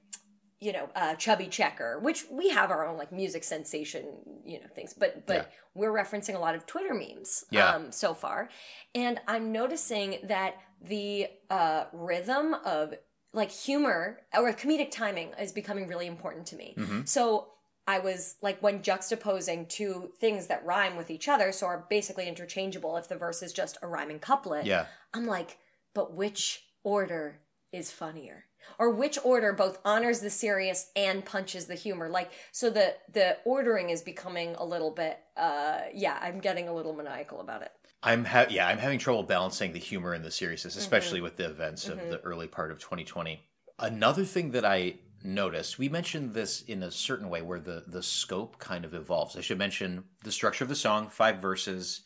you 0.61 0.73
know, 0.73 0.89
uh, 0.97 1.15
chubby 1.15 1.47
checker, 1.47 2.01
which 2.01 2.25
we 2.31 2.49
have 2.51 2.71
our 2.71 2.87
own 2.87 2.99
like 2.99 3.13
music 3.13 3.45
sensation, 3.45 4.05
you 4.45 4.59
know, 4.61 4.67
things, 4.75 4.93
but 4.93 5.27
but 5.27 5.37
Yeah. 5.37 5.45
we're 5.75 5.93
referencing 5.93 6.35
a 6.35 6.39
lot 6.39 6.55
of 6.55 6.67
Twitter 6.67 6.95
memes 6.95 7.45
Yeah. 7.51 7.75
um, 7.75 7.93
so 7.93 8.13
far, 8.15 8.49
and 8.95 9.21
I'm 9.29 9.53
noticing 9.53 10.19
that 10.25 10.57
the 10.81 11.29
uh, 11.51 11.85
rhythm 11.93 12.55
of 12.55 12.95
like 13.33 13.51
humor 13.51 14.21
or 14.35 14.53
comedic 14.55 14.91
timing 14.91 15.33
is 15.39 15.53
becoming 15.53 15.87
really 15.87 16.07
important 16.07 16.47
to 16.47 16.57
me. 16.57 16.75
So 17.05 17.49
I 17.89 18.01
was 18.01 18.37
like 18.43 18.63
when 18.63 18.83
juxtaposing 18.83 19.67
two 19.71 20.13
things 20.21 20.49
that 20.49 20.65
rhyme 20.67 20.95
with 20.95 21.11
each 21.11 21.27
other, 21.27 21.51
so 21.53 21.67
are 21.67 21.87
basically 21.89 22.29
interchangeable 22.29 22.99
if 22.99 23.09
the 23.09 23.17
verse 23.17 23.43
is 23.43 23.51
just 23.51 23.79
a 23.81 23.89
rhyming 23.89 24.19
couplet. 24.19 24.67
Yeah. 24.67 24.85
I'm 25.15 25.27
like, 25.27 25.57
but 25.95 26.13
which 26.13 26.65
order 26.85 27.39
is 27.73 27.91
funnier? 27.91 28.45
Or 28.79 28.91
which 28.91 29.19
order 29.25 29.55
both 29.55 29.79
honors 29.87 30.21
the 30.21 30.29
serious 30.29 30.91
and 30.95 31.25
punches 31.25 31.65
the 31.65 31.77
humor? 31.77 32.11
Like, 32.11 32.31
so 32.53 32.69
the 32.69 32.95
the 33.11 33.39
ordering 33.47 33.89
is 33.89 34.03
becoming 34.03 34.55
a 34.57 34.65
little 34.67 34.91
bit, 34.91 35.19
uh, 35.39 35.81
yeah, 35.95 36.19
I'm 36.21 36.41
getting 36.41 36.69
a 36.69 36.75
little 36.75 36.95
maniacal 36.95 37.41
about 37.41 37.63
it. 37.63 37.73
I'm 38.03 38.27
ha- 38.27 38.49
yeah, 38.51 38.69
I'm 38.69 38.79
having 38.79 38.99
trouble 38.99 39.23
balancing 39.23 39.73
the 39.73 39.79
humor 39.79 40.13
and 40.13 40.23
the 40.23 40.31
seriousness, 40.31 40.77
especially 40.77 41.23
with 41.23 41.39
the 41.39 41.47
events 41.47 41.89
of 41.89 41.97
the 42.11 42.21
early 42.21 42.49
part 42.49 42.71
of 42.71 42.81
2020. 42.81 43.41
Another 43.79 44.27
thing 44.27 44.51
that 44.51 44.67
I 44.67 44.97
noticed, 45.23 45.79
we 45.79 45.89
mentioned 45.89 46.35
this 46.35 46.63
in 46.63 46.83
a 46.83 46.91
certain 46.91 47.29
way 47.29 47.43
where 47.43 47.61
the 47.61 47.85
the 47.87 48.03
scope 48.03 48.59
kind 48.59 48.85
of 48.85 48.95
evolves. 48.95 49.37
I 49.37 49.41
should 49.41 49.59
mention 49.59 50.05
the 50.25 50.33
structure 50.33 50.65
of 50.65 50.69
the 50.69 50.77
song, 50.77 51.09
five 51.09 51.39
verses, 51.39 52.03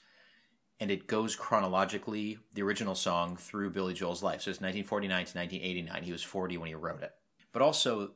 and 0.81 0.91
it 0.91 1.07
goes 1.07 1.37
chronologically, 1.37 2.39
the 2.55 2.63
original 2.63 2.95
song 2.95 3.37
through 3.37 3.71
Billy 3.71 3.95
Joel's 3.95 4.23
life. 4.23 4.43
So 4.43 4.51
it's 4.51 4.61
1949 4.61 5.11
to 5.27 5.39
1989. 5.39 6.03
He 6.03 6.13
was 6.13 6.23
40 6.23 6.59
when 6.59 6.69
he 6.69 6.75
wrote 6.75 7.03
it. 7.03 7.13
But 7.53 7.63
also 7.63 8.13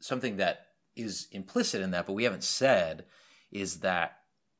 something 0.00 0.38
that 0.38 0.66
is 0.96 1.28
implicit 1.30 1.82
in 1.82 1.92
that, 1.92 2.06
but 2.06 2.14
we 2.14 2.24
haven't 2.24 2.44
said, 2.44 3.04
is 3.52 3.80
that 3.80 4.16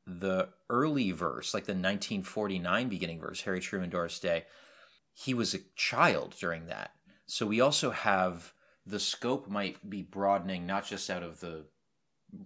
the 0.06 0.48
early 0.68 1.10
verse, 1.10 1.54
like 1.54 1.64
the 1.64 1.72
1949 1.72 2.88
beginning 2.88 3.20
verse, 3.20 3.42
Harry 3.42 3.60
Truman, 3.60 3.90
Doris 3.90 4.18
Day, 4.18 4.44
he 5.12 5.34
was 5.34 5.54
a 5.54 5.60
child 5.76 6.34
during 6.38 6.66
that. 6.66 6.92
So 7.26 7.46
we 7.46 7.60
also 7.60 7.90
have 7.90 8.52
the 8.86 9.00
scope 9.00 9.48
might 9.48 9.88
be 9.88 10.02
broadening, 10.02 10.66
not 10.66 10.86
just 10.86 11.10
out 11.10 11.22
of 11.22 11.40
the 11.40 11.64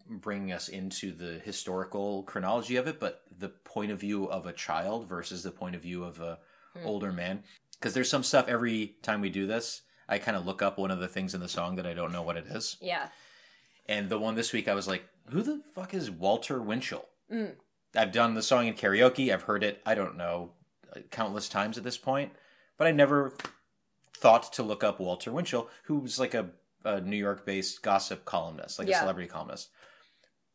bringing 0.09 0.53
us 0.53 0.69
into 0.69 1.13
the 1.13 1.41
historical 1.45 2.23
chronology 2.23 2.77
of 2.77 2.87
it, 2.87 2.99
but 2.99 3.23
the 3.39 3.49
point 3.49 3.91
of 3.91 4.01
view 4.01 4.25
of 4.27 4.47
a 4.47 4.53
child 4.53 5.07
versus 5.09 5.43
the 5.43 5.51
point 5.51 5.75
of 5.75 5.83
view 5.83 6.05
of 6.05 6.21
a 6.21 6.39
older 6.85 7.13
man. 7.13 7.43
Because 7.73 7.95
there's 7.95 8.09
some 8.09 8.23
stuff 8.23 8.49
every 8.49 8.97
time 9.03 9.21
we 9.21 9.31
do 9.31 9.47
this, 9.47 9.83
I 10.09 10.19
kind 10.19 10.37
of 10.37 10.47
look 10.47 10.63
up 10.63 10.79
one 10.79 10.91
of 10.91 11.01
the 11.01 11.09
things 11.09 11.35
in 11.35 11.41
the 11.41 11.49
song 11.49 11.77
that 11.77 11.87
I 11.87 11.95
don't 11.95 12.13
know 12.13 12.23
what 12.23 12.37
it 12.37 12.47
is. 12.47 12.77
Yeah. 12.81 13.09
And 13.87 14.09
the 14.09 14.19
one 14.19 14.35
this 14.35 14.53
week, 14.53 14.69
I 14.69 14.75
was 14.75 14.89
like, 14.89 15.05
who 15.29 15.43
the 15.43 15.61
fuck 15.75 15.95
is 15.95 16.11
Walter 16.11 16.61
Winchell? 16.61 17.07
Mm. 17.31 17.53
I've 17.95 18.13
done 18.13 18.35
the 18.35 18.43
song 18.43 18.67
in 18.67 18.75
karaoke. 18.75 19.33
I've 19.33 19.43
heard 19.43 19.63
it, 19.63 19.83
I 19.87 19.95
don't 19.95 20.17
know, 20.17 20.53
countless 21.11 21.49
times 21.49 21.79
at 21.79 21.85
this 21.85 21.99
point. 21.99 22.33
But 22.77 22.87
I 22.87 22.93
never 22.93 23.35
thought 24.17 24.53
to 24.55 24.63
look 24.63 24.85
up 24.85 25.01
Walter 25.01 25.33
Winchell, 25.33 25.69
who's 25.85 26.19
like 26.19 26.35
a, 26.35 26.51
a 26.85 27.01
New 27.01 27.17
York 27.17 27.45
based 27.45 27.83
gossip 27.83 28.25
columnist, 28.25 28.79
like 28.79 28.89
a 28.89 28.93
celebrity 29.01 29.29
columnist. 29.29 29.71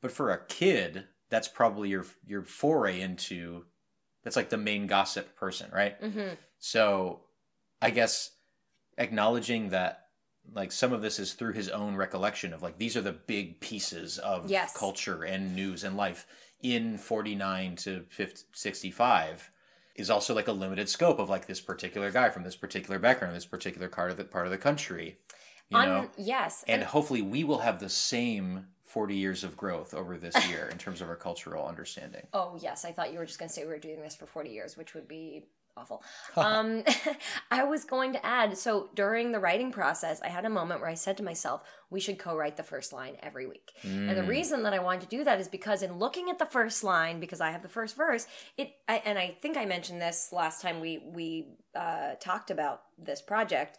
But 0.01 0.11
for 0.11 0.31
a 0.31 0.45
kid, 0.45 1.05
that's 1.29 1.47
probably 1.47 1.89
your 1.89 2.05
your 2.25 2.43
foray 2.43 3.01
into 3.01 3.65
that's 4.23 4.35
like 4.35 4.49
the 4.49 4.57
main 4.57 4.87
gossip 4.87 5.35
person, 5.35 5.69
right? 5.73 5.95
hmm 6.01 6.33
So 6.57 7.21
I 7.81 7.89
guess 7.89 8.31
acknowledging 8.97 9.69
that 9.69 10.05
like 10.51 10.71
some 10.71 10.93
of 10.93 11.01
this 11.01 11.19
is 11.19 11.33
through 11.33 11.53
his 11.53 11.69
own 11.69 11.95
recollection 11.95 12.53
of 12.53 12.61
like 12.61 12.77
these 12.77 12.97
are 12.97 13.01
the 13.01 13.11
big 13.13 13.59
pieces 13.59 14.17
of 14.17 14.49
Yes. 14.49 14.75
culture 14.75 15.23
and 15.23 15.55
news 15.55 15.83
and 15.83 15.95
life 15.95 16.25
in 16.61 16.97
49 16.97 17.75
to 17.77 18.05
50, 18.09 18.43
65 18.53 19.51
is 19.95 20.09
also 20.09 20.33
like 20.33 20.47
a 20.47 20.51
limited 20.53 20.89
scope 20.89 21.19
of 21.19 21.29
like 21.29 21.45
this 21.47 21.61
particular 21.61 22.11
guy 22.11 22.29
from 22.29 22.43
this 22.43 22.55
particular 22.55 22.99
background, 22.99 23.35
this 23.35 23.45
particular 23.45 23.89
part 23.89 24.11
of 24.11 24.17
the 24.17 24.23
part 24.23 24.45
of 24.45 24.51
the 24.51 24.57
country. 24.57 25.17
You 25.69 25.77
On- 25.77 25.87
know? 25.87 26.09
yes. 26.17 26.63
And 26.67 26.83
hopefully 26.83 27.21
we 27.21 27.43
will 27.43 27.59
have 27.59 27.79
the 27.79 27.89
same 27.89 28.67
40 28.81 29.15
years 29.15 29.43
of 29.43 29.55
growth 29.55 29.93
over 29.93 30.17
this 30.17 30.35
year 30.49 30.67
in 30.71 30.77
terms 30.77 31.01
of 31.01 31.09
our 31.09 31.15
cultural 31.15 31.67
understanding. 31.67 32.25
Oh 32.33 32.57
yes, 32.61 32.85
I 32.85 32.91
thought 32.91 33.11
you 33.13 33.19
were 33.19 33.25
just 33.25 33.37
going 33.39 33.49
to 33.49 33.53
say 33.53 33.63
we 33.63 33.69
were 33.69 33.77
doing 33.77 34.01
this 34.01 34.15
for 34.15 34.25
forty 34.25 34.49
years, 34.49 34.77
which 34.77 34.93
would 34.95 35.07
be 35.07 35.43
awful. 35.79 36.03
um, 36.35 36.83
I 37.51 37.63
was 37.63 37.85
going 37.85 38.13
to 38.13 38.25
add. 38.25 38.57
So 38.57 38.89
during 38.93 39.31
the 39.31 39.39
writing 39.39 39.71
process, 39.71 40.21
I 40.21 40.27
had 40.29 40.45
a 40.45 40.49
moment 40.49 40.81
where 40.81 40.89
I 40.89 40.95
said 40.95 41.17
to 41.17 41.23
myself, 41.23 41.63
"We 41.89 41.99
should 41.99 42.19
co-write 42.19 42.57
the 42.57 42.63
first 42.63 42.93
line 42.93 43.17
every 43.21 43.47
week." 43.47 43.71
And 43.83 44.17
the 44.17 44.23
reason 44.23 44.63
that 44.63 44.73
I 44.73 44.79
wanted 44.79 45.01
to 45.01 45.07
do 45.17 45.23
that 45.23 45.39
is 45.39 45.47
because 45.47 45.81
in 45.81 45.97
looking 45.97 46.29
at 46.29 46.39
the 46.39 46.45
first 46.45 46.83
line, 46.83 47.19
because 47.19 47.41
I 47.41 47.51
have 47.51 47.61
the 47.61 47.69
first 47.69 47.95
verse, 47.95 48.27
it 48.57 48.73
I, 48.87 49.01
and 49.05 49.17
I 49.17 49.37
think 49.41 49.57
I 49.57 49.65
mentioned 49.65 50.01
this 50.01 50.29
last 50.31 50.61
time 50.61 50.79
we 50.79 50.99
we 51.13 51.47
uh, 51.75 52.15
talked 52.19 52.51
about 52.51 52.83
this 52.97 53.21
project. 53.21 53.77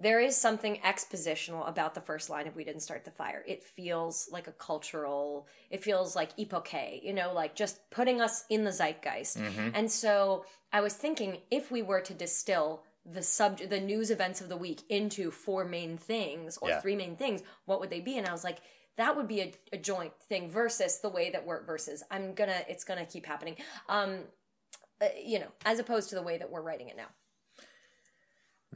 There 0.00 0.20
is 0.20 0.36
something 0.36 0.76
expositional 0.84 1.68
about 1.68 1.94
the 1.94 2.00
first 2.00 2.30
line 2.30 2.46
of 2.46 2.54
We 2.54 2.62
Didn't 2.62 2.82
Start 2.82 3.04
the 3.04 3.10
Fire. 3.10 3.42
It 3.48 3.64
feels 3.64 4.28
like 4.30 4.46
a 4.46 4.52
cultural, 4.52 5.48
it 5.70 5.82
feels 5.82 6.14
like 6.14 6.36
epoche, 6.38 7.02
you 7.02 7.12
know, 7.12 7.32
like 7.34 7.56
just 7.56 7.90
putting 7.90 8.20
us 8.20 8.44
in 8.48 8.62
the 8.62 8.70
zeitgeist. 8.70 9.38
And 9.74 9.90
so 9.90 10.44
I 10.72 10.82
was 10.82 10.94
thinking 10.94 11.38
if 11.50 11.72
we 11.72 11.82
were 11.82 12.00
to 12.02 12.14
distill 12.14 12.84
the 13.04 13.22
subject, 13.22 13.70
the 13.70 13.80
news 13.80 14.10
events 14.10 14.40
of 14.40 14.48
the 14.48 14.56
week 14.56 14.82
into 14.88 15.32
four 15.32 15.64
main 15.64 15.96
things 15.96 16.58
or 16.58 16.68
Yeah. 16.68 16.80
three 16.80 16.94
main 16.94 17.16
things, 17.16 17.42
what 17.64 17.80
would 17.80 17.90
they 17.90 18.00
be? 18.00 18.18
And 18.18 18.26
I 18.26 18.32
was 18.32 18.44
like, 18.44 18.58
that 18.96 19.16
would 19.16 19.26
be 19.26 19.40
a, 19.40 19.52
a 19.72 19.78
joint 19.78 20.12
thing 20.28 20.48
versus 20.50 21.00
the 21.00 21.08
way 21.08 21.30
that 21.30 21.44
we're 21.44 21.64
versus 21.64 22.04
I'm 22.10 22.34
gonna, 22.34 22.62
it's 22.68 22.84
gonna 22.84 23.06
keep 23.06 23.26
happening. 23.26 23.56
Um, 23.88 24.24
uh, 25.00 25.06
you 25.20 25.38
know, 25.40 25.48
as 25.64 25.78
opposed 25.78 26.08
to 26.10 26.14
the 26.14 26.22
way 26.22 26.38
that 26.38 26.50
we're 26.50 26.62
writing 26.62 26.88
it 26.88 26.96
now. 26.96 27.06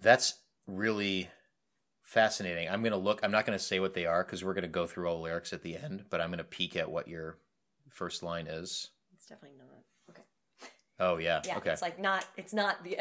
That's 0.01 0.35
really 0.67 1.29
fascinating. 2.03 2.69
I'm 2.69 2.83
going 2.83 2.93
to 2.93 2.99
look, 2.99 3.21
I'm 3.23 3.31
not 3.31 3.47
going 3.47 3.59
to 3.59 3.65
say 3.65 3.81
what 3.81 3.95
they 3.95 4.07
are 4.07 4.25
because 4.25 4.45
we're 4.45 4.55
going 4.55 4.63
to 4.63 4.69
go 4.69 4.87
through 4.87 5.09
all 5.09 5.17
the 5.17 5.23
lyrics 5.23 5.53
at 5.53 5.63
the 5.63 5.77
end, 5.77 6.05
but 6.11 6.21
I'm 6.21 6.29
going 6.29 6.39
to 6.39 6.45
peek 6.45 6.77
at 6.77 6.91
what 6.91 7.09
your 7.09 7.39
first 7.89 8.23
line 8.23 8.47
is. 8.47 8.91
It's 9.15 9.27
definitely 9.27 9.59
not. 9.59 9.69
Okay. 10.11 10.23
Oh, 11.01 11.17
yeah. 11.19 11.41
Yeah, 11.45 11.57
okay. 11.59 11.71
it's 11.71 11.83
like 11.83 12.01
not 12.01 12.27
it's 12.37 12.53
not 12.53 12.85
the 12.85 12.99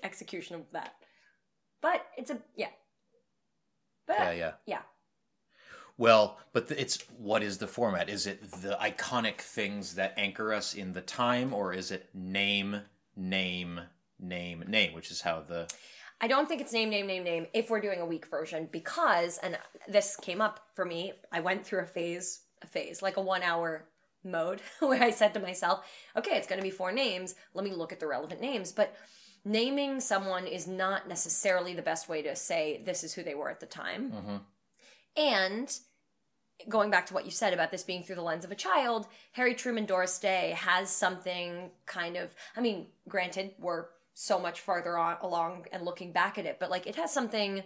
execution 0.04 0.56
of 0.56 0.70
that. 0.72 0.94
But 1.80 2.06
it's 2.16 2.30
a 2.30 2.38
yeah. 2.56 2.68
But 4.06 4.18
yeah, 4.18 4.32
yeah. 4.32 4.52
yeah. 4.66 4.82
Well, 5.98 6.38
but 6.52 6.70
it's 6.70 6.98
what 7.18 7.42
is 7.42 7.58
the 7.58 7.66
format? 7.66 8.08
Is 8.08 8.26
it 8.26 8.50
the 8.62 8.78
iconic 8.80 9.38
things 9.38 9.94
that 9.96 10.14
anchor 10.16 10.52
us 10.52 10.74
in 10.74 10.92
the 10.92 11.02
time, 11.02 11.52
or 11.52 11.72
is 11.72 11.90
it 11.90 12.08
name, 12.14 12.80
name, 13.16 13.80
name, 14.18 14.64
name, 14.66 14.94
which 14.94 15.10
is 15.10 15.20
how 15.20 15.40
the 15.40 15.68
I 16.22 16.28
don't 16.28 16.48
think 16.48 16.60
it's 16.60 16.72
name, 16.72 16.88
name, 16.88 17.08
name, 17.08 17.24
name 17.24 17.46
if 17.52 17.68
we're 17.68 17.80
doing 17.80 18.00
a 18.00 18.06
week 18.06 18.26
version 18.26 18.68
because, 18.70 19.38
and 19.38 19.58
this 19.88 20.14
came 20.16 20.40
up 20.40 20.60
for 20.74 20.84
me, 20.84 21.14
I 21.32 21.40
went 21.40 21.66
through 21.66 21.80
a 21.80 21.86
phase, 21.86 22.42
a 22.62 22.66
phase, 22.68 23.02
like 23.02 23.16
a 23.16 23.20
one 23.20 23.42
hour 23.42 23.84
mode 24.24 24.60
where 24.78 25.02
I 25.02 25.10
said 25.10 25.34
to 25.34 25.40
myself, 25.40 25.84
okay, 26.16 26.36
it's 26.36 26.46
going 26.46 26.60
to 26.60 26.64
be 26.64 26.70
four 26.70 26.92
names. 26.92 27.34
Let 27.54 27.64
me 27.64 27.72
look 27.72 27.92
at 27.92 27.98
the 27.98 28.06
relevant 28.06 28.40
names. 28.40 28.70
But 28.70 28.94
naming 29.44 29.98
someone 29.98 30.46
is 30.46 30.68
not 30.68 31.08
necessarily 31.08 31.74
the 31.74 31.82
best 31.82 32.08
way 32.08 32.22
to 32.22 32.36
say 32.36 32.80
this 32.84 33.02
is 33.02 33.14
who 33.14 33.24
they 33.24 33.34
were 33.34 33.50
at 33.50 33.58
the 33.58 33.66
time. 33.66 34.12
Mm-hmm. 34.12 34.36
And 35.16 35.78
going 36.68 36.90
back 36.90 37.06
to 37.06 37.14
what 37.14 37.24
you 37.24 37.32
said 37.32 37.52
about 37.52 37.72
this 37.72 37.82
being 37.82 38.04
through 38.04 38.14
the 38.14 38.22
lens 38.22 38.44
of 38.44 38.52
a 38.52 38.56
child, 38.56 39.08
Harry 39.32 39.54
Truman 39.54 39.86
Doris 39.86 40.20
Day 40.20 40.54
has 40.56 40.88
something 40.88 41.70
kind 41.86 42.16
of, 42.16 42.30
I 42.56 42.60
mean, 42.60 42.86
granted, 43.08 43.54
we're 43.58 43.86
so 44.14 44.38
much 44.38 44.60
farther 44.60 44.96
on, 44.98 45.16
along 45.22 45.66
and 45.72 45.84
looking 45.84 46.12
back 46.12 46.38
at 46.38 46.46
it, 46.46 46.58
but 46.60 46.70
like 46.70 46.86
it 46.86 46.96
has 46.96 47.12
something, 47.12 47.52
I 47.52 47.54
don't 47.54 47.62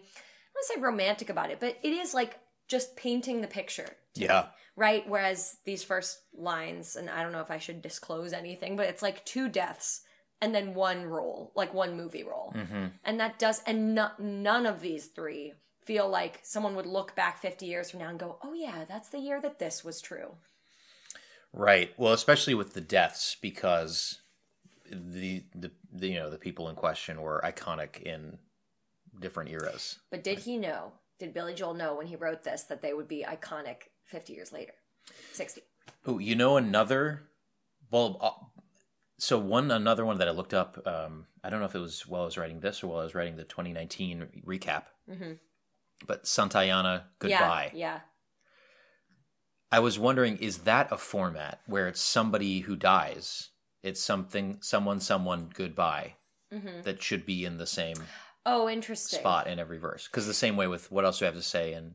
want 0.54 0.66
to 0.68 0.74
say 0.74 0.80
romantic 0.80 1.30
about 1.30 1.50
it, 1.50 1.60
but 1.60 1.78
it 1.82 1.92
is 1.92 2.14
like 2.14 2.38
just 2.68 2.96
painting 2.96 3.40
the 3.40 3.46
picture. 3.46 3.96
me, 4.16 4.24
yeah, 4.24 4.46
right? 4.76 5.08
Whereas 5.08 5.58
these 5.64 5.82
first 5.82 6.20
lines, 6.36 6.96
and 6.96 7.10
I 7.10 7.22
don't 7.22 7.32
know 7.32 7.40
if 7.40 7.50
I 7.50 7.58
should 7.58 7.82
disclose 7.82 8.32
anything, 8.32 8.76
but 8.76 8.86
it's 8.86 9.02
like 9.02 9.24
two 9.24 9.48
deaths 9.48 10.02
and 10.40 10.54
then 10.54 10.74
one 10.74 11.04
role, 11.06 11.52
like 11.56 11.72
one 11.72 11.96
movie 11.96 12.24
role. 12.24 12.52
Mm-hmm. 12.54 12.86
And 13.04 13.20
that 13.20 13.38
does, 13.38 13.62
and 13.66 13.94
no, 13.94 14.10
none 14.18 14.66
of 14.66 14.80
these 14.80 15.06
three 15.06 15.54
feel 15.84 16.08
like 16.08 16.40
someone 16.42 16.74
would 16.76 16.86
look 16.86 17.14
back 17.14 17.38
50 17.38 17.64
years 17.64 17.90
from 17.90 18.00
now 18.00 18.10
and 18.10 18.18
go, 18.18 18.38
oh 18.42 18.52
yeah, 18.52 18.84
that's 18.88 19.08
the 19.08 19.18
year 19.18 19.40
that 19.40 19.58
this 19.58 19.84
was 19.84 20.00
true. 20.00 20.34
right. 21.52 21.92
Well, 21.96 22.12
especially 22.12 22.54
with 22.54 22.74
the 22.74 22.80
deaths, 22.80 23.36
because 23.40 24.20
the, 24.90 25.44
the 25.54 25.70
the 25.92 26.08
you 26.08 26.14
know 26.16 26.30
the 26.30 26.38
people 26.38 26.68
in 26.68 26.76
question 26.76 27.20
were 27.20 27.40
iconic 27.44 28.02
in 28.02 28.38
different 29.20 29.50
eras. 29.50 29.98
But 30.10 30.24
did 30.24 30.40
he 30.40 30.56
know, 30.56 30.92
did 31.18 31.34
Billy 31.34 31.54
Joel 31.54 31.74
know 31.74 31.96
when 31.96 32.06
he 32.06 32.16
wrote 32.16 32.44
this 32.44 32.64
that 32.64 32.82
they 32.82 32.92
would 32.92 33.08
be 33.08 33.24
iconic 33.26 33.88
50 34.04 34.32
years 34.32 34.52
later? 34.52 34.74
60. 35.32 35.62
Oh, 36.06 36.18
you 36.18 36.34
know 36.34 36.56
another. 36.56 37.22
Well, 37.90 38.18
uh, 38.20 38.46
so 39.18 39.38
one 39.38 39.70
another 39.70 40.04
one 40.04 40.18
that 40.18 40.28
I 40.28 40.32
looked 40.32 40.54
up. 40.54 40.86
Um, 40.86 41.26
I 41.42 41.50
don't 41.50 41.60
know 41.60 41.66
if 41.66 41.74
it 41.74 41.80
was 41.80 42.06
while 42.06 42.22
I 42.22 42.26
was 42.26 42.36
writing 42.36 42.60
this 42.60 42.82
or 42.82 42.88
while 42.88 43.00
I 43.00 43.04
was 43.04 43.14
writing 43.14 43.36
the 43.36 43.44
2019 43.44 44.42
recap. 44.46 44.84
But 46.06 46.24
Santayana, 46.24 47.04
goodbye. 47.18 47.70
Yeah, 47.72 47.78
yeah. 47.78 48.00
I 49.72 49.80
was 49.80 49.98
wondering, 49.98 50.36
is 50.36 50.58
that 50.58 50.92
a 50.92 50.96
format 50.96 51.60
where 51.66 51.88
it's 51.88 52.00
somebody 52.00 52.60
who 52.60 52.76
dies? 52.76 53.50
It's 53.86 54.02
something, 54.02 54.58
someone, 54.60 55.00
someone, 55.00 55.50
goodbye. 55.54 56.14
Mm-hmm. 56.52 56.82
That 56.82 57.02
should 57.02 57.24
be 57.26 57.44
in 57.44 57.58
the 57.58 57.66
same 57.66 57.96
Oh, 58.44 58.68
interesting. 58.68 59.18
spot 59.20 59.46
in 59.48 59.58
every 59.58 59.78
verse. 59.78 60.06
Because 60.06 60.26
the 60.26 60.34
same 60.34 60.56
way 60.56 60.66
with 60.68 60.90
what 60.92 61.04
else 61.04 61.18
do 61.18 61.24
I 61.24 61.26
have 61.26 61.34
to 61.34 61.42
say, 61.42 61.72
and 61.72 61.94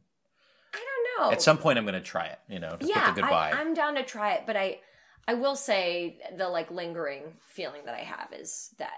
I 0.74 0.77
don't 1.17 1.25
know. 1.27 1.31
at 1.31 1.41
some 1.41 1.57
point 1.57 1.77
I'm 1.77 1.86
going 1.86 1.93
to 1.93 2.01
try 2.01 2.25
it. 2.25 2.39
You 2.50 2.60
know, 2.60 2.75
to 2.77 2.86
yeah, 2.86 3.07
put 3.07 3.15
the 3.15 3.21
goodbye. 3.21 3.51
I, 3.53 3.60
I'm 3.60 3.74
down 3.74 3.95
to 3.95 4.03
try 4.03 4.33
it, 4.33 4.43
but 4.45 4.57
I, 4.57 4.79
I 5.27 5.33
will 5.36 5.55
say 5.55 6.17
the 6.38 6.50
like 6.50 6.69
lingering 6.71 7.24
feeling 7.48 7.81
that 7.86 7.95
I 7.95 8.03
have 8.03 8.29
is 8.33 8.74
that 8.79 8.98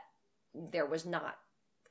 there 0.55 0.85
was 0.85 1.05
not 1.05 1.37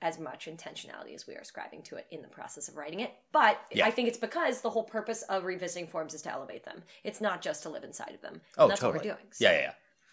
as 0.01 0.19
much 0.19 0.47
intentionality 0.47 1.15
as 1.15 1.29
we 1.29 1.35
are 1.37 1.41
ascribing 1.41 1.83
to 1.83 1.95
it 1.97 2.07
in 2.11 2.23
the 2.23 2.29
process 2.29 2.67
of 2.69 2.77
writing 2.77 2.99
it. 3.01 3.13
But 3.31 3.61
Yeah. 3.71 3.87
I 3.87 3.93
think 3.93 4.09
it's 4.09 4.19
because 4.19 4.61
the 4.61 4.71
whole 4.71 4.83
purpose 4.83 5.23
of 5.23 5.45
revisiting 5.45 5.87
forms 5.87 6.13
is 6.15 6.23
to 6.23 6.33
elevate 6.33 6.65
them. 6.65 6.83
It's 7.05 7.21
not 7.21 7.41
just 7.41 7.63
to 7.63 7.69
live 7.69 7.85
inside 7.85 8.13
of 8.15 8.21
them. 8.21 8.41
oh, 8.59 8.65
And 8.65 8.71
that's 8.73 8.81
totally. 8.81 8.99
what 8.99 9.05
we're 9.05 9.13
doing. 9.15 9.27
So 9.31 9.45
Yeah, 9.45 9.53
yeah, 9.53 9.61
yeah. 9.61 9.73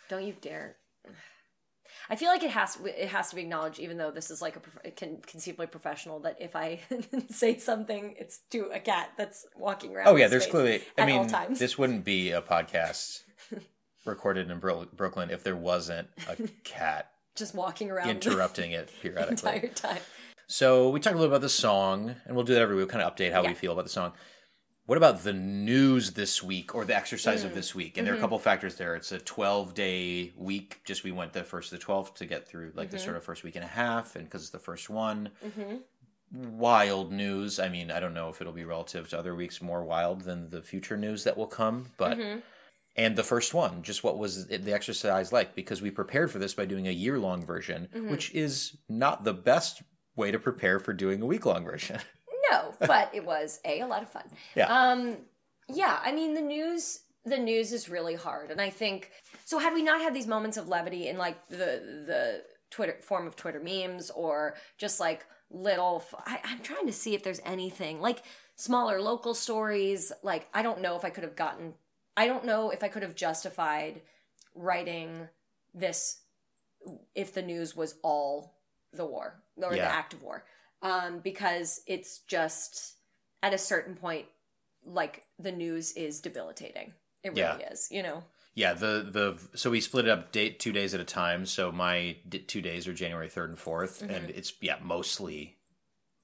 Don't 0.10 0.26
you 0.26 0.34
dare. 0.42 0.76
I 2.10 2.16
feel 2.16 2.30
like 2.30 2.44
it 2.44 2.50
has 2.52 2.78
it 2.84 3.10
has 3.10 3.30
to 3.30 3.36
be 3.36 3.42
acknowledged, 3.44 3.80
even 3.80 3.98
though 3.98 4.10
this 4.12 4.32
is 4.32 4.42
like 4.42 4.58
a 4.84 4.92
can 4.92 5.18
conceivably 5.26 5.68
professional. 5.68 6.20
That 6.22 6.38
if 6.40 6.56
I 6.56 6.80
say 7.30 7.58
something, 7.60 8.16
it's 8.18 8.40
to 8.52 8.70
a 8.74 8.80
cat 8.80 9.12
that's 9.18 9.46
walking 9.56 9.96
around. 9.96 10.08
Oh 10.08 10.16
yeah, 10.16 10.28
there's 10.28 10.48
clearly. 10.48 10.82
I 10.98 11.06
mean, 11.06 11.28
this 11.52 11.78
wouldn't 11.78 12.04
be 12.04 12.32
a 12.32 12.42
podcast 12.42 13.22
recorded 14.06 14.50
in 14.50 14.60
Bro- 14.60 14.88
Brooklyn 14.96 15.30
if 15.30 15.44
there 15.44 15.56
wasn't 15.56 16.08
a 16.28 16.36
cat 16.64 17.12
just 17.36 17.54
walking 17.54 17.92
around 17.92 18.10
interrupting 18.10 18.72
it 18.72 18.90
periodically. 19.02 19.54
entire 19.54 19.68
time. 19.70 20.02
So 20.48 20.90
we 20.90 21.00
talked 21.00 21.16
a 21.16 21.20
little 21.20 21.32
about 21.32 21.42
the 21.42 21.50
song, 21.50 22.16
and 22.26 22.36
we'll 22.36 22.46
do 22.46 22.54
that 22.56 22.62
every 22.62 22.76
week. 22.76 22.90
Kind 22.90 23.04
of 23.04 23.16
update 23.16 23.32
how 23.32 23.44
Yeah. 23.44 23.50
we 23.50 23.54
feel 23.54 23.72
about 23.72 23.86
the 23.86 23.92
song. 23.92 24.14
What 24.90 24.98
about 24.98 25.22
the 25.22 25.34
news 25.34 26.14
this 26.14 26.42
week 26.42 26.74
or 26.74 26.84
the 26.84 26.96
exercise 26.96 27.44
Mm. 27.44 27.46
of 27.50 27.54
this 27.54 27.76
week? 27.76 27.90
And 27.90 27.96
Mm-hmm. 27.98 28.06
there 28.06 28.14
are 28.16 28.18
a 28.18 28.20
couple 28.20 28.40
factors 28.40 28.74
there. 28.74 28.96
It's 28.96 29.12
a 29.12 29.20
12 29.20 29.76
day 29.76 30.34
week. 30.36 30.82
Just 30.84 31.04
we 31.04 31.12
went 31.12 31.32
the 31.32 31.44
first 31.44 31.70
to 31.70 31.78
the 31.78 31.84
12th 31.84 32.16
to 32.16 32.26
get 32.26 32.48
through 32.48 32.72
like 32.74 32.88
Mm-hmm. 32.88 32.98
the 32.98 33.04
sort 33.04 33.16
of 33.16 33.24
first 33.24 33.44
week 33.44 33.56
and 33.56 33.64
a 33.64 33.68
half, 33.68 34.16
and 34.16 34.26
because 34.26 34.42
it's 34.42 34.50
the 34.50 34.58
first 34.58 34.90
one. 34.90 35.30
Wild 36.32 37.12
news. 37.12 37.60
I 37.60 37.70
mean, 37.70 37.92
I 37.92 38.00
don't 38.00 38.16
know 38.16 38.30
if 38.30 38.42
it'll 38.42 38.52
be 38.52 38.66
relative 38.66 39.08
to 39.10 39.20
other 39.20 39.36
weeks 39.36 39.62
more 39.62 39.84
wild 39.84 40.22
than 40.22 40.50
the 40.50 40.64
future 40.64 40.98
news 40.98 41.24
that 41.24 41.38
will 41.38 41.46
come, 41.48 41.92
but 41.98 42.18
Mm-hmm. 42.18 42.40
and 42.96 43.16
the 43.16 43.24
first 43.24 43.54
one, 43.54 43.84
just 43.84 44.04
what 44.04 44.18
was 44.18 44.50
it, 44.50 44.66
the 44.66 44.74
exercise 44.74 45.32
like? 45.32 45.54
Because 45.54 45.84
we 45.84 45.92
prepared 45.92 46.32
for 46.32 46.40
this 46.40 46.56
by 46.56 46.66
doing 46.66 46.88
a 46.88 46.92
year 46.92 47.20
long 47.20 47.46
version, 47.46 47.90
Mm-hmm. 47.94 48.10
which 48.10 48.34
is 48.34 48.76
not 48.90 49.24
the 49.24 49.34
best 49.36 49.84
way 50.16 50.32
to 50.32 50.40
prepare 50.40 50.80
for 50.80 50.94
doing 50.94 51.22
a 51.22 51.28
week 51.28 51.46
long 51.46 51.64
version. 51.64 52.00
No, 52.52 52.74
but 52.88 53.10
it 53.14 53.26
was 53.26 53.60
a 53.66 53.82
a 53.82 53.88
lot 53.88 54.02
of 54.04 54.10
fun. 54.10 54.24
Yeah. 54.56 54.66
Um. 54.68 55.18
Yeah. 55.68 56.00
I 56.04 56.12
mean, 56.12 56.34
the 56.34 56.42
news. 56.42 57.02
The 57.26 57.38
news 57.38 57.74
is 57.74 57.90
really 57.90 58.16
hard, 58.16 58.50
and 58.50 58.62
I 58.62 58.70
think 58.70 59.12
so. 59.46 59.60
Had 59.60 59.74
we 59.74 59.84
not 59.84 60.02
had 60.02 60.14
these 60.14 60.26
moments 60.26 60.56
of 60.58 60.68
levity 60.70 61.08
in 61.10 61.18
like 61.18 61.48
the 61.50 62.04
the 62.06 62.44
Twitter 62.72 62.98
form 63.02 63.28
of 63.28 63.36
Twitter 63.36 63.60
memes 63.60 64.10
or 64.10 64.56
just 64.78 65.00
like 65.02 65.26
little, 65.52 66.04
I'm 66.26 66.62
trying 66.62 66.86
to 66.88 66.94
see 66.94 67.14
if 67.16 67.24
there's 67.24 67.42
anything 67.46 68.00
like 68.00 68.24
smaller 68.56 69.02
local 69.02 69.34
stories. 69.34 70.14
Like 70.24 70.48
I 70.54 70.62
don't 70.62 70.80
know 70.82 70.96
if 70.96 71.04
I 71.04 71.10
could 71.10 71.26
have 71.26 71.36
gotten. 71.36 71.74
I 72.16 72.26
don't 72.26 72.46
know 72.46 72.70
if 72.72 72.84
I 72.84 72.88
could 72.88 73.04
have 73.04 73.16
justified 73.16 74.02
writing 74.56 75.28
this 75.74 76.22
if 77.16 77.34
the 77.34 77.42
news 77.42 77.76
was 77.76 77.96
all 78.02 78.56
the 78.94 79.06
war 79.06 79.42
or 79.58 79.76
Yeah. 79.76 79.88
the 79.90 79.94
act 79.94 80.14
of 80.14 80.24
war 80.24 80.46
um, 80.82 81.20
because 81.20 81.82
it's 81.88 82.20
just 82.28 82.96
at 83.44 83.54
a 83.54 83.58
certain 83.58 83.96
point 83.96 84.26
like 84.86 85.24
the 85.38 85.52
news 85.52 85.92
is 85.94 86.22
debilitating 86.22 86.94
it 87.24 87.34
really 87.36 87.64
is 87.64 87.88
you 87.92 88.02
know 88.02 88.24
Yeah, 88.56 88.74
the 88.74 89.08
the 89.12 89.58
so 89.58 89.70
we 89.70 89.82
split 89.82 90.06
it 90.06 90.12
up 90.12 90.32
date 90.32 90.60
two 90.60 90.72
days 90.72 90.94
at 90.94 91.00
a 91.00 91.06
time. 91.06 91.46
So 91.46 91.72
my 91.72 92.18
d- 92.28 92.40
two 92.40 92.62
days 92.62 92.88
are 92.88 92.94
January 92.94 93.30
third 93.30 93.50
and 93.50 93.60
4th 93.60 94.02
Mm-hmm. 94.02 94.10
and 94.14 94.30
it's 94.32 94.54
yeah 94.62 94.78
mostly 94.82 95.58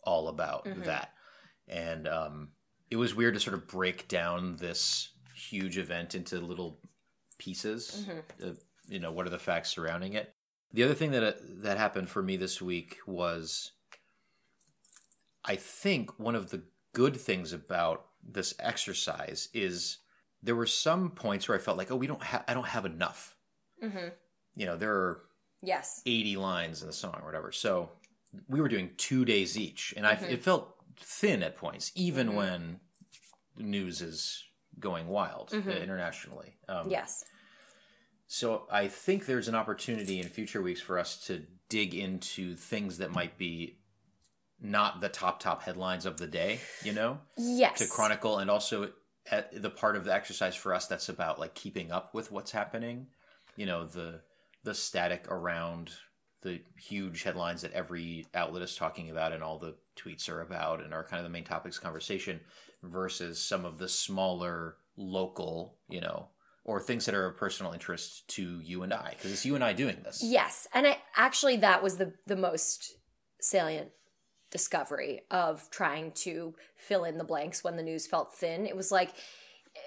all 0.04 0.28
about 0.30 0.68
that. 0.86 1.10
And 1.68 2.08
um, 2.08 2.50
it 2.92 2.96
was 2.98 3.16
weird 3.16 3.34
to 3.34 3.40
sort 3.40 3.56
of 3.56 3.68
break 3.68 4.08
down 4.08 4.56
this 4.58 5.10
huge 5.36 5.78
event 5.78 6.16
into 6.16 6.40
little 6.40 6.80
pieces. 7.38 8.06
Mm-hmm. 8.08 8.50
Uh, 8.50 8.54
you 8.88 9.00
know, 9.00 9.12
what 9.12 9.26
are 9.26 9.32
the 9.32 9.40
facts 9.40 9.70
surrounding 9.70 10.14
it? 10.14 10.34
The 10.74 10.84
other 10.84 10.94
thing 10.94 11.12
that 11.12 11.24
uh, 11.24 11.34
that 11.64 11.78
happened 11.78 12.10
for 12.10 12.22
me 12.22 12.38
this 12.38 12.62
week 12.62 12.98
was, 13.08 13.72
I 15.46 15.56
think 15.56 16.20
one 16.20 16.36
of 16.36 16.50
the 16.50 16.64
good 16.94 17.16
things 17.16 17.54
about 17.54 18.06
this 18.24 18.54
exercise 18.60 19.50
is 19.54 20.00
there 20.42 20.56
were 20.56 20.66
some 20.66 21.12
points 21.12 21.48
where 21.48 21.58
I 21.58 21.62
felt 21.62 21.78
like, 21.78 21.92
oh, 21.92 21.96
we 21.96 22.08
don't 22.08 22.24
have, 22.24 22.44
I 22.48 22.54
don't 22.54 22.68
have 22.68 22.86
enough. 22.86 23.36
Mm-hmm. 23.84 24.08
You 24.56 24.66
know, 24.66 24.76
there 24.78 24.94
are 24.94 25.22
Yes. 25.62 26.02
80 26.06 26.38
lines 26.38 26.82
in 26.82 26.88
the 26.88 26.94
song 26.94 27.18
or 27.22 27.26
whatever. 27.26 27.52
So 27.52 27.90
we 28.48 28.62
were 28.62 28.68
doing 28.68 28.92
two 28.98 29.26
days 29.26 29.58
each, 29.58 29.94
and 29.98 30.06
I 30.06 30.12
it 30.14 30.44
felt 30.44 30.76
thin 31.00 31.42
at 31.42 31.56
points, 31.58 31.92
even 31.96 32.36
when 32.36 32.80
the 33.56 33.64
news 33.64 34.02
is 34.02 34.44
going 34.80 35.08
wild 35.08 35.52
uh, 35.54 35.72
internationally. 35.72 36.58
Um, 36.68 36.90
Yes. 36.90 37.26
So 38.28 38.68
I 38.72 38.88
think 38.88 39.26
there's 39.26 39.48
an 39.48 39.56
opportunity 39.56 40.20
in 40.20 40.28
future 40.28 40.62
weeks 40.62 40.82
for 40.82 40.98
us 40.98 41.26
to 41.28 41.44
dig 41.70 41.94
into 41.94 42.56
things 42.56 42.98
that 42.98 43.12
might 43.12 43.38
be 43.38 43.78
not 44.62 45.02
the 45.02 45.10
top 45.10 45.40
top 45.40 45.64
headlines 45.64 46.06
of 46.06 46.18
the 46.18 46.28
day, 46.28 46.60
you 46.84 46.94
know, 46.94 47.20
Yes. 47.38 47.80
to 47.80 47.88
chronicle 47.88 48.40
and 48.40 48.50
also 48.50 48.92
at 49.32 49.62
the 49.62 49.70
part 49.70 49.96
of 49.96 50.04
the 50.04 50.14
exercise 50.14 50.56
for 50.56 50.74
us 50.74 50.88
that's 50.88 51.10
about 51.10 51.40
like 51.40 51.56
keeping 51.56 51.92
up 51.92 52.14
with 52.14 52.32
what's 52.32 52.52
happening, 52.52 53.08
you 53.56 53.66
know, 53.66 53.86
the 53.86 54.22
the 54.64 54.74
static 54.74 55.26
around 55.30 55.92
the 56.42 56.62
huge 56.78 57.24
headlines 57.24 57.62
that 57.62 57.74
every 57.74 58.26
outlet 58.34 58.62
is 58.62 58.76
talking 58.76 59.10
about 59.10 59.34
and 59.34 59.44
all 59.44 59.58
the 59.58 59.76
tweets 59.96 60.30
are 60.30 60.42
about 60.42 60.82
and 60.84 60.94
are 60.94 61.04
kind 61.04 61.20
of 61.20 61.24
the 61.24 61.30
main 61.30 61.44
topics 61.44 61.80
conversation 61.80 62.40
versus 62.84 63.42
some 63.42 63.66
of 63.66 63.78
the 63.78 63.88
smaller 63.88 64.78
local, 64.96 65.78
you 65.90 66.02
know, 66.02 66.28
or 66.64 66.80
things 66.80 67.06
that 67.06 67.16
are 67.16 67.28
of 67.28 67.38
personal 67.38 67.72
interest 67.74 68.28
to 68.28 68.60
you 68.62 68.84
and 68.84 68.94
I 68.94 69.12
because 69.12 69.32
it's 69.32 69.46
you 69.46 69.56
and 69.56 69.64
I 69.64 69.74
doing 69.74 69.98
this. 70.04 70.22
Yes, 70.24 70.68
and 70.74 70.88
I 70.88 70.98
actually 71.16 71.58
that 71.58 71.84
was 71.84 71.98
the 71.98 72.14
the 72.26 72.36
most 72.36 72.98
salient 73.42 73.90
discovery 74.52 75.22
of 75.32 75.70
trying 75.70 76.12
to 76.12 76.54
fill 76.76 77.04
in 77.04 77.18
the 77.18 77.24
blanks 77.24 77.64
when 77.64 77.76
the 77.76 77.84
news 77.84 78.08
felt 78.08 78.34
thin. 78.36 78.66
It 78.66 78.76
was 78.76 78.92
like 78.92 79.12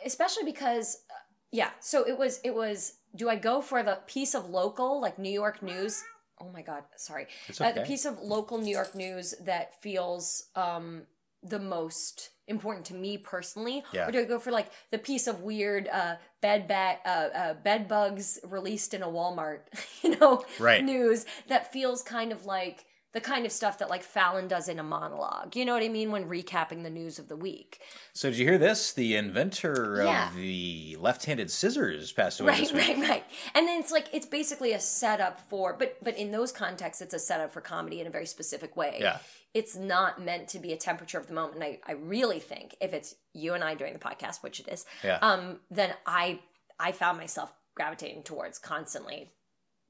especially 0.04 0.44
because 0.44 0.98
uh, 1.10 1.14
yeah, 1.50 1.70
so 1.80 2.06
it 2.06 2.18
was 2.18 2.40
it 2.44 2.54
was 2.54 2.94
do 3.16 3.28
I 3.28 3.36
go 3.36 3.60
for 3.60 3.82
the 3.82 3.98
piece 4.06 4.34
of 4.34 4.50
local 4.50 5.00
like 5.00 5.18
New 5.18 5.30
York 5.32 5.62
news? 5.62 6.02
Oh 6.40 6.50
my 6.52 6.62
god, 6.62 6.84
sorry. 6.96 7.26
It's 7.48 7.60
Uh, 7.60 7.72
the 7.72 7.80
piece 7.82 8.04
of 8.04 8.18
local 8.20 8.58
New 8.58 8.70
York 8.70 8.94
news 8.94 9.34
that 9.44 9.80
feels 9.82 10.44
um 10.54 11.02
the 11.42 11.58
most 11.58 12.30
important 12.48 12.84
to 12.86 12.94
me 12.94 13.16
personally 13.16 13.84
Yeah. 13.92 14.08
or 14.08 14.12
do 14.12 14.18
I 14.20 14.24
go 14.24 14.38
for 14.40 14.50
like 14.50 14.70
the 14.90 14.98
piece 14.98 15.26
of 15.28 15.42
weird 15.42 15.86
uh 15.88 16.16
bed 16.40 16.70
uh, 16.72 17.08
uh 17.08 17.54
bed 17.54 17.86
bugs 17.86 18.40
released 18.42 18.92
in 18.92 19.02
a 19.02 19.06
Walmart 19.06 19.60
you 20.02 20.18
know 20.18 20.44
Right. 20.58 20.82
news 20.84 21.26
that 21.48 21.72
feels 21.72 22.02
kind 22.02 22.32
of 22.32 22.44
like 22.44 22.84
the 23.14 23.20
kind 23.20 23.46
of 23.46 23.52
stuff 23.52 23.78
that 23.78 23.88
like 23.88 24.02
Fallon 24.02 24.48
does 24.48 24.68
in 24.68 24.78
a 24.78 24.82
monologue 24.82 25.56
you 25.56 25.64
know 25.64 25.72
what 25.74 25.82
I 25.82 25.88
mean 25.88 26.10
when 26.10 26.28
recapping 26.28 26.82
the 26.82 26.90
news 26.90 27.18
of 27.18 27.28
the 27.28 27.36
week 27.36 27.80
So 28.12 28.28
did 28.30 28.38
you 28.38 28.46
hear 28.46 28.58
this? 28.58 28.92
The 28.92 29.16
inventor 29.16 30.02
Yeah. 30.04 30.28
of 30.28 30.36
the 30.36 30.96
left-handed 31.00 31.50
scissors 31.50 32.12
passed 32.12 32.40
away 32.40 32.52
right 32.52 32.72
right 32.72 32.98
right 32.98 33.24
and 33.54 33.66
then 33.66 33.80
it's 33.80 33.90
like 33.92 34.08
it's 34.12 34.26
basically 34.26 34.72
a 34.72 34.80
setup 34.80 35.40
for 35.48 35.72
but 35.78 35.96
but 36.02 36.16
in 36.16 36.30
those 36.32 36.52
contexts 36.52 37.00
it's 37.00 37.14
a 37.14 37.18
setup 37.18 37.52
for 37.52 37.60
comedy 37.60 38.00
in 38.00 38.06
a 38.06 38.10
very 38.10 38.26
specific 38.26 38.76
way 38.76 38.98
Yeah. 39.00 39.18
it's 39.54 39.74
not 39.76 40.20
meant 40.22 40.48
to 40.48 40.58
be 40.58 40.72
a 40.72 40.76
temperature 40.76 41.18
of 41.18 41.26
the 41.26 41.34
moment 41.34 41.54
and 41.54 41.64
I, 41.64 41.80
I 41.86 41.92
really 41.92 42.40
think 42.40 42.76
if 42.80 42.92
it's 42.92 43.14
you 43.32 43.54
and 43.54 43.64
I 43.64 43.74
doing 43.74 43.94
the 43.94 43.98
podcast 43.98 44.42
which 44.42 44.60
it 44.60 44.68
is 44.68 44.84
Yeah. 45.02 45.18
um 45.22 45.60
then 45.70 45.94
I 46.06 46.40
I 46.78 46.92
found 46.92 47.18
myself 47.18 47.52
gravitating 47.74 48.22
towards 48.24 48.58
constantly 48.58 49.30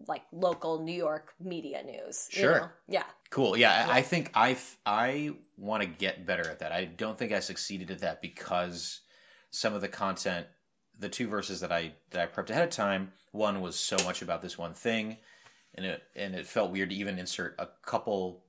like 0.06 0.22
local 0.32 0.82
New 0.82 0.92
York 0.96 1.34
media 1.40 1.82
news 1.82 2.28
you 2.32 2.40
Sure. 2.40 2.60
know? 2.60 2.68
yeah 2.88 3.04
Cool. 3.30 3.58
Yeah, 3.58 3.86
I 3.88 3.98
I 3.98 4.02
think 4.02 4.30
I 4.34 4.56
I 4.86 5.32
want 5.58 5.82
to 5.82 5.86
get 5.88 6.24
better 6.24 6.48
at 6.48 6.60
that. 6.60 6.72
I 6.72 6.86
don't 6.86 7.18
think 7.18 7.30
I 7.32 7.40
succeeded 7.40 7.90
at 7.90 7.98
that 8.00 8.22
because 8.22 9.00
some 9.50 9.74
of 9.74 9.82
the 9.82 9.88
content, 9.88 10.46
the 10.98 11.10
two 11.10 11.28
verses 11.28 11.60
that 11.60 11.70
I 11.70 11.92
that 12.10 12.22
I 12.22 12.26
prepped 12.32 12.48
ahead 12.48 12.64
of 12.64 12.70
time, 12.70 13.12
one 13.32 13.60
was 13.60 13.78
so 13.78 13.96
much 14.04 14.22
about 14.22 14.40
this 14.40 14.56
one 14.56 14.72
thing, 14.72 15.18
and 15.74 15.84
it 15.84 16.02
and 16.16 16.34
it 16.34 16.46
felt 16.46 16.70
weird 16.70 16.88
to 16.88 16.96
even 16.96 17.18
insert 17.18 17.54
a 17.58 17.68
couple 17.82 18.44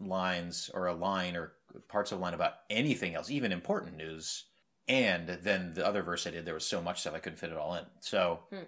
lines 0.00 0.70
or 0.74 0.86
a 0.86 0.94
line 0.94 1.36
or 1.36 1.52
parts 1.88 2.10
of 2.10 2.18
a 2.18 2.20
line 2.22 2.34
about 2.34 2.54
anything 2.68 3.14
else, 3.14 3.30
even 3.30 3.52
important 3.52 3.96
news. 3.96 4.46
And 4.88 5.28
then 5.28 5.74
the 5.74 5.86
other 5.86 6.02
verse 6.02 6.26
I 6.26 6.30
did, 6.30 6.44
there 6.44 6.54
was 6.54 6.66
so 6.66 6.82
much 6.82 7.00
stuff 7.02 7.14
I 7.14 7.20
couldn't 7.20 7.38
fit 7.38 7.52
it 7.52 7.58
all 7.58 7.74
in. 7.76 7.84
So 8.00 8.40
Hmm. 8.50 8.64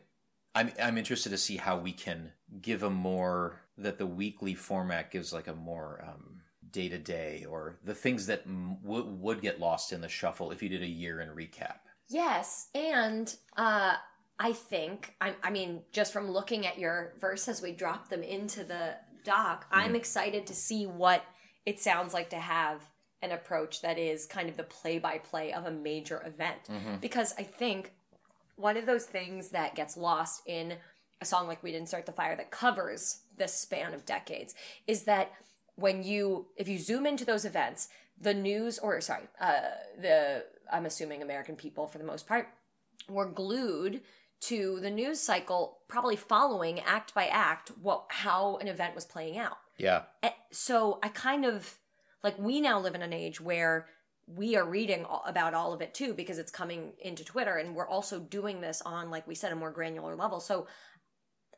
I'm 0.54 0.70
I'm 0.80 0.98
interested 0.98 1.30
to 1.30 1.38
see 1.38 1.56
how 1.56 1.78
we 1.78 1.92
can 1.92 2.32
give 2.60 2.82
a 2.82 2.90
more 2.90 3.60
that 3.78 3.98
the 3.98 4.06
weekly 4.06 4.54
format 4.54 5.10
gives 5.10 5.32
like 5.32 5.48
a 5.48 5.54
more 5.54 6.04
um, 6.06 6.42
day 6.70 6.88
to 6.88 6.98
day 6.98 7.46
or 7.48 7.78
the 7.84 7.94
things 7.94 8.26
that 8.26 8.42
m- 8.46 8.78
w- 8.82 9.04
would 9.04 9.40
get 9.40 9.60
lost 9.60 9.92
in 9.92 10.00
the 10.00 10.08
shuffle 10.08 10.50
if 10.50 10.62
you 10.62 10.68
did 10.68 10.82
a 10.82 10.86
year 10.86 11.20
in 11.20 11.28
recap. 11.30 11.76
Yes, 12.08 12.68
and 12.74 13.34
uh, 13.56 13.94
I 14.38 14.52
think 14.52 15.14
I, 15.20 15.34
I 15.42 15.50
mean, 15.50 15.82
just 15.92 16.12
from 16.12 16.30
looking 16.30 16.66
at 16.66 16.78
your 16.78 17.14
verse 17.18 17.48
as 17.48 17.62
we 17.62 17.72
drop 17.72 18.08
them 18.08 18.22
into 18.22 18.64
the 18.64 18.96
doc, 19.24 19.66
I'm 19.70 19.94
excited 19.96 20.46
to 20.48 20.54
see 20.54 20.84
what 20.86 21.24
it 21.64 21.80
sounds 21.80 22.12
like 22.12 22.30
to 22.30 22.38
have 22.38 22.82
an 23.22 23.30
approach 23.30 23.82
that 23.82 23.98
is 23.98 24.26
kind 24.26 24.48
of 24.48 24.56
the 24.56 24.64
play-by-play 24.64 25.52
of 25.52 25.64
a 25.64 25.70
major 25.70 26.20
event. 26.26 26.58
Because 27.00 27.32
I 27.38 27.44
think 27.44 27.92
one 28.62 28.77
of 28.77 28.87
those 28.87 29.05
things 29.05 29.48
that 29.48 29.75
gets 29.75 29.96
lost 29.96 30.42
in 30.46 30.75
a 31.20 31.25
song 31.25 31.46
like 31.48 31.62
"We 31.62 31.72
Didn't 31.72 31.88
Start 31.88 32.07
the 32.07 32.12
Fire" 32.12 32.37
that 32.37 32.51
covers 32.51 33.22
this 33.37 33.55
span 33.55 33.92
of 33.92 34.07
decades 34.07 34.55
is 34.87 35.03
that 35.05 35.33
when 35.75 36.03
you 36.03 36.46
if 36.57 36.68
you 36.68 36.79
zoom 36.79 37.07
into 37.07 37.25
those 37.25 37.44
events 37.44 37.88
the 38.20 38.35
news 38.35 38.79
or 38.79 39.01
sorry 39.01 39.25
uh 39.40 39.62
the 40.01 40.44
i'm 40.72 40.87
assuming 40.87 41.22
american 41.22 41.57
people 41.57 41.87
for 41.87 41.98
the 41.98 42.05
most 42.05 42.27
part 42.29 42.48
were 43.09 43.27
glued 43.27 44.03
to 44.40 44.79
the 44.81 44.90
news 44.90 45.18
cycle 45.18 45.79
probably 45.88 46.14
following 46.14 46.79
act 46.81 47.14
by 47.14 47.27
act 47.27 47.70
what 47.81 48.05
how 48.09 48.57
an 48.59 48.68
event 48.68 48.94
was 48.94 49.05
playing 49.05 49.38
out 49.38 49.57
Yeah. 49.79 50.03
So 50.51 50.98
i 51.03 51.09
kind 51.09 51.44
of 51.44 51.79
like 52.22 52.38
we 52.38 52.61
now 52.61 52.79
live 52.79 52.94
in 52.94 53.03
an 53.03 53.12
age 53.12 53.40
where 53.40 53.87
we 54.34 54.56
are 54.56 54.64
reading 54.64 55.04
all, 55.04 55.22
about 55.26 55.54
all 55.54 55.72
of 55.72 55.80
it 55.80 55.92
too 55.94 56.14
because 56.14 56.38
it's 56.38 56.50
coming 56.50 56.92
into 57.00 57.24
twitter 57.24 57.56
and 57.56 57.74
we're 57.74 57.88
also 57.88 58.18
doing 58.18 58.60
this 58.60 58.80
on 58.82 59.10
like 59.10 59.26
we 59.26 59.34
said 59.34 59.52
a 59.52 59.56
more 59.56 59.70
granular 59.70 60.14
level 60.14 60.40
so 60.40 60.66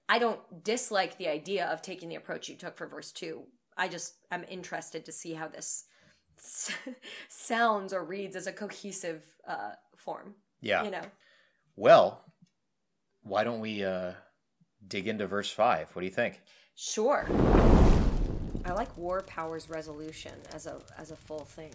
i 0.09 0.19
don't 0.19 0.41
dislike 0.65 1.17
the 1.19 1.29
idea 1.29 1.67
of 1.67 1.83
taking 1.83 2.09
the 2.09 2.15
approach 2.15 2.49
you 2.49 2.57
took 2.57 2.77
for 2.77 2.87
verse 2.87 3.13
2 3.13 3.43
i 3.77 3.87
just 3.89 4.15
am 4.31 4.45
interested 4.49 5.05
to 5.05 5.13
see 5.13 5.35
how 5.35 5.47
this 5.49 5.85
sounds 7.29 7.93
or 7.93 8.05
reads 8.05 8.37
as 8.37 8.47
a 8.47 8.53
cohesive 8.53 9.23
uh, 9.47 9.73
form 9.97 10.35
Yeah. 10.61 10.83
you 10.85 10.91
know 10.91 11.03
Well, 11.77 12.23
why 13.23 13.45
don't 13.45 13.61
we 13.61 13.85
uh, 13.85 14.13
dig 14.87 15.09
into 15.09 15.27
verse 15.27 15.51
five? 15.51 15.89
What 15.93 16.01
do 16.03 16.07
you 16.07 16.13
think? 16.13 16.41
Sure. 16.77 17.27
I 18.65 18.73
like 18.73 18.97
war 18.97 19.23
powers 19.23 19.69
resolution 19.71 20.33
as 20.53 20.67
a 20.67 20.77
as 20.99 21.11
a 21.11 21.17
full 21.17 21.45
thing. 21.45 21.73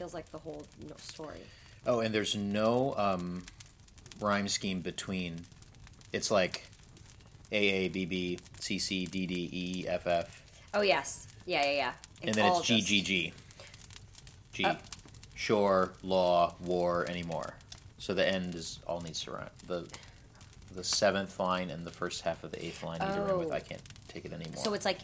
Feels 0.00 0.14
like 0.14 0.32
the 0.32 0.38
whole 0.38 0.64
no, 0.88 0.94
story. 0.96 1.40
Oh, 1.84 2.00
and 2.00 2.14
there's 2.14 2.34
no 2.34 2.94
um, 2.96 3.44
rhyme 4.18 4.48
scheme 4.48 4.80
between. 4.80 5.42
It's 6.10 6.30
like 6.30 6.64
A 7.52 7.56
A 7.56 7.88
B 7.88 8.06
B 8.06 8.38
C 8.60 8.78
C 8.78 9.04
D 9.04 9.26
D 9.26 9.50
E 9.52 9.86
F 9.86 10.06
F, 10.06 10.42
Oh 10.72 10.80
yes, 10.80 11.26
yeah, 11.44 11.66
yeah, 11.66 11.72
yeah. 11.72 11.92
and 12.22 12.34
then 12.34 12.50
it's 12.50 12.62
G 12.62 12.80
G 12.80 13.02
G. 13.02 13.32
G. 14.54 14.64
Oh. 14.64 14.78
Shore, 15.34 15.92
law, 16.02 16.54
war, 16.64 17.04
anymore. 17.06 17.56
So 17.98 18.14
the 18.14 18.26
end 18.26 18.54
is 18.54 18.78
all 18.86 19.02
needs 19.02 19.22
to 19.24 19.32
rhyme. 19.32 19.50
The 19.66 19.86
the 20.74 20.82
seventh 20.82 21.38
line 21.38 21.68
and 21.68 21.86
the 21.86 21.90
first 21.90 22.22
half 22.22 22.42
of 22.42 22.52
the 22.52 22.64
eighth 22.64 22.82
line 22.82 23.00
need 23.00 23.14
to 23.16 23.20
rhyme 23.20 23.38
with 23.38 23.50
Oh. 23.50 23.52
I 23.52 23.60
can't 23.60 23.82
take 24.08 24.24
it 24.24 24.32
anymore. 24.32 24.64
So 24.64 24.72
it's 24.72 24.86
like 24.86 25.00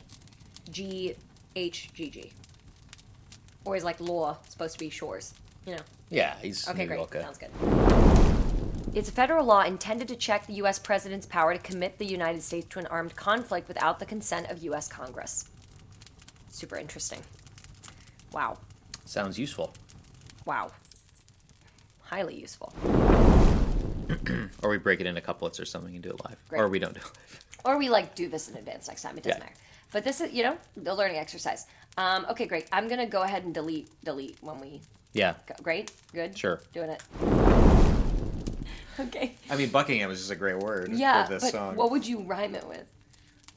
G 0.71 1.17
H 1.55 1.91
G 1.93 2.09
G, 2.09 2.33
or 3.67 3.77
is 3.77 3.85
like 3.85 4.01
law 4.01 4.39
supposed 4.49 4.73
to 4.75 4.79
be 4.79 4.89
shores? 4.89 5.35
You 5.67 5.73
know. 5.77 5.83
yeah, 6.11 6.37
he's 6.41 6.67
Okay, 6.69 6.79
maybe 6.79 6.89
great. 6.89 7.01
okay. 7.01 7.21
Sounds 7.23 7.39
good. 7.39 7.51
It's 8.95 9.09
a 9.11 9.13
federal 9.13 9.45
law 9.45 9.63
intended 9.63 10.09
to 10.09 10.17
check 10.17 10.47
the 10.47 10.55
U.S. 10.55 10.79
president's 10.79 11.27
power 11.27 11.53
to 11.53 11.59
commit 11.59 11.99
the 11.99 12.07
United 12.07 12.41
States 12.43 12.67
to 12.71 12.79
an 12.79 12.87
armed 12.87 13.15
conflict 13.17 13.69
without 13.69 13.99
the 13.99 14.07
consent 14.07 14.49
of 14.51 14.63
U.S. 14.65 14.89
Congress. 14.89 15.45
Super 16.51 16.77
interesting. 16.77 17.21
Wow. 18.33 18.57
Sounds 19.05 19.39
useful. 19.39 19.75
Wow. 20.47 20.71
Highly 22.03 22.37
useful. 22.41 22.73
or 24.63 24.71
we 24.71 24.79
break 24.79 25.01
it 25.01 25.07
into 25.07 25.21
couplets 25.21 25.59
or 25.61 25.65
something 25.67 25.93
and 25.95 26.03
do 26.03 26.11
it 26.11 26.25
live, 26.25 26.37
Great. 26.49 26.61
or 26.63 26.69
we 26.69 26.79
don't 26.79 26.95
do 26.95 27.01
it 27.01 27.05
live. 27.07 27.41
Or 27.67 27.77
we 27.79 27.89
like 27.91 28.15
do 28.15 28.29
this 28.29 28.49
in 28.49 28.57
advance 28.57 28.87
next 28.89 29.03
time. 29.03 29.19
It 29.19 29.25
doesn't 29.25 29.41
Yeah. 29.41 29.45
matter. 29.47 29.57
But 29.93 30.05
this 30.05 30.21
is, 30.21 30.33
you 30.33 30.43
know, 30.45 30.57
the 30.77 30.95
learning 30.95 31.17
exercise. 31.19 31.67
Um, 31.99 32.27
okay, 32.31 32.47
great. 32.47 32.69
I'm 32.73 32.89
gonna 32.89 33.07
go 33.07 33.23
ahead 33.23 33.45
and 33.45 33.53
delete 33.53 33.89
delete 34.05 34.39
when 34.41 34.61
we 34.61 34.81
Yeah, 35.13 35.35
go. 35.47 35.55
Great, 35.63 35.91
good. 36.13 36.37
Sure. 36.39 36.61
Doing 36.73 36.91
it. 36.91 37.03
okay. 39.01 39.35
I 39.51 39.57
mean 39.57 39.71
Buckingham 39.71 40.11
is 40.11 40.19
just 40.21 40.31
a 40.31 40.37
great 40.37 40.59
word 40.59 40.93
Yeah, 40.93 41.25
for 41.25 41.35
this 41.35 41.43
but 41.45 41.53
song. 41.53 41.77
what 41.77 41.91
would 41.91 42.07
you 42.07 42.23
rhyme 42.23 42.55
it 42.55 42.67
with? 42.69 42.85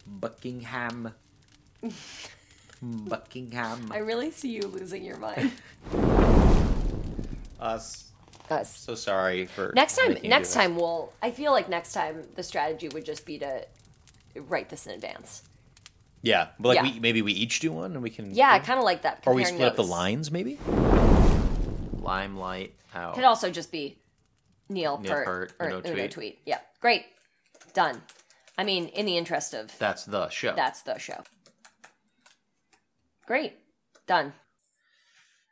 Buckingham. 0.08 1.14
Buckingham. 2.82 3.92
I 3.92 3.98
really 3.98 4.32
see 4.32 4.50
you 4.50 4.62
losing 4.64 5.04
your 5.04 5.18
mind. 5.18 5.52
Us. 7.60 8.06
Us. 8.50 8.76
So 8.80 8.96
sorry 8.96 9.46
for 9.46 9.72
Next 9.76 9.98
time, 9.98 10.10
making 10.10 10.24
you 10.24 10.30
next 10.30 10.50
do 10.50 10.54
this. 10.54 10.64
time 10.64 10.76
we'll. 10.78 11.12
I 11.22 11.32
feel 11.32 11.52
like 11.52 11.68
next 11.70 11.92
time 11.94 12.24
the 12.36 12.42
strategy 12.44 12.88
would 12.90 13.06
just 13.06 13.26
be 13.26 13.38
to 13.40 13.66
write 14.36 14.70
this 14.70 14.86
in 14.88 14.94
advance. 14.94 15.44
Yeah, 16.22 16.50
but 16.60 16.70
like 16.70 16.76
Yeah. 16.78 16.84
we 16.94 17.00
maybe 17.00 17.22
we 17.22 17.32
each 17.32 17.60
do 17.62 17.72
one 17.72 17.94
and 17.94 18.02
we 18.04 18.10
can. 18.10 18.34
Yeah, 18.34 18.52
I 18.52 18.60
kind 18.60 18.78
of 18.78 18.84
like 18.86 19.04
that. 19.04 19.24
Or 19.26 19.34
we 19.34 19.42
comparing 19.44 19.58
split 19.58 19.68
up 19.70 19.76
the 19.78 19.82
notes. 19.84 19.92
lines, 19.92 20.32
maybe. 20.32 20.58
Limelight 22.02 22.74
out. 22.94 23.16
Could 23.16 23.24
also 23.24 23.50
just 23.52 23.72
be 23.72 23.98
Neil, 24.68 24.98
Neil 25.00 25.12
Peart, 25.14 25.26
Peart, 25.26 25.54
or 25.60 25.68
Uno 25.68 25.78
Uno 25.80 25.94
Tweet. 25.94 26.12
tweet. 26.12 26.40
Yeah, 26.46 26.60
great, 26.82 27.06
done. 27.74 28.02
I 28.58 28.64
mean, 28.66 28.88
in 28.90 29.06
the 29.06 29.18
interest 29.18 29.54
of 29.54 29.78
That's 29.80 30.04
the 30.06 30.28
show. 30.30 30.54
that's 30.56 30.82
the 30.82 30.98
show. 30.98 31.24
Great, 33.26 33.54
done. 34.08 34.34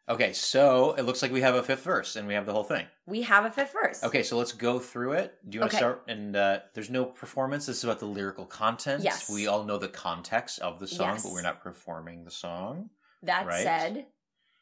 Okay, 0.10 0.32
so 0.32 0.94
it 0.94 1.02
looks 1.02 1.22
like 1.22 1.34
we 1.34 1.42
have 1.42 1.56
a 1.56 1.64
fifth 1.64 1.84
verse 1.84 2.16
and 2.16 2.28
we 2.28 2.34
have 2.34 2.46
the 2.46 2.54
whole 2.54 2.64
thing. 2.64 2.86
We 3.06 3.24
have 3.24 3.44
a 3.44 3.52
fifth 3.52 3.74
verse. 3.74 4.02
Okay, 4.04 4.24
so 4.24 4.38
let's 4.38 4.54
go 4.54 4.80
through 4.80 5.14
it. 5.14 5.34
Do 5.48 5.56
you 5.56 5.60
want 5.62 5.72
Okay. 5.74 5.80
to 5.80 5.84
start? 5.84 6.04
And 6.08 6.34
uh, 6.36 6.60
there's 6.74 6.90
no 6.90 7.04
performance. 7.04 7.66
This 7.66 7.78
is 7.80 7.84
about 7.84 8.00
the 8.00 8.06
lyrical 8.06 8.46
content. 8.46 9.04
Yes. 9.04 9.30
We 9.30 9.48
all 9.48 9.66
know 9.66 9.78
the 9.78 9.90
context 9.90 10.60
of 10.60 10.80
the 10.80 10.88
song, 10.88 11.16
Yes. 11.16 11.24
but 11.24 11.34
we're 11.34 11.42
not 11.42 11.62
performing 11.62 12.24
the 12.24 12.32
song. 12.32 12.90
That 13.24 13.48
Right. 13.48 13.64
said, 13.64 14.06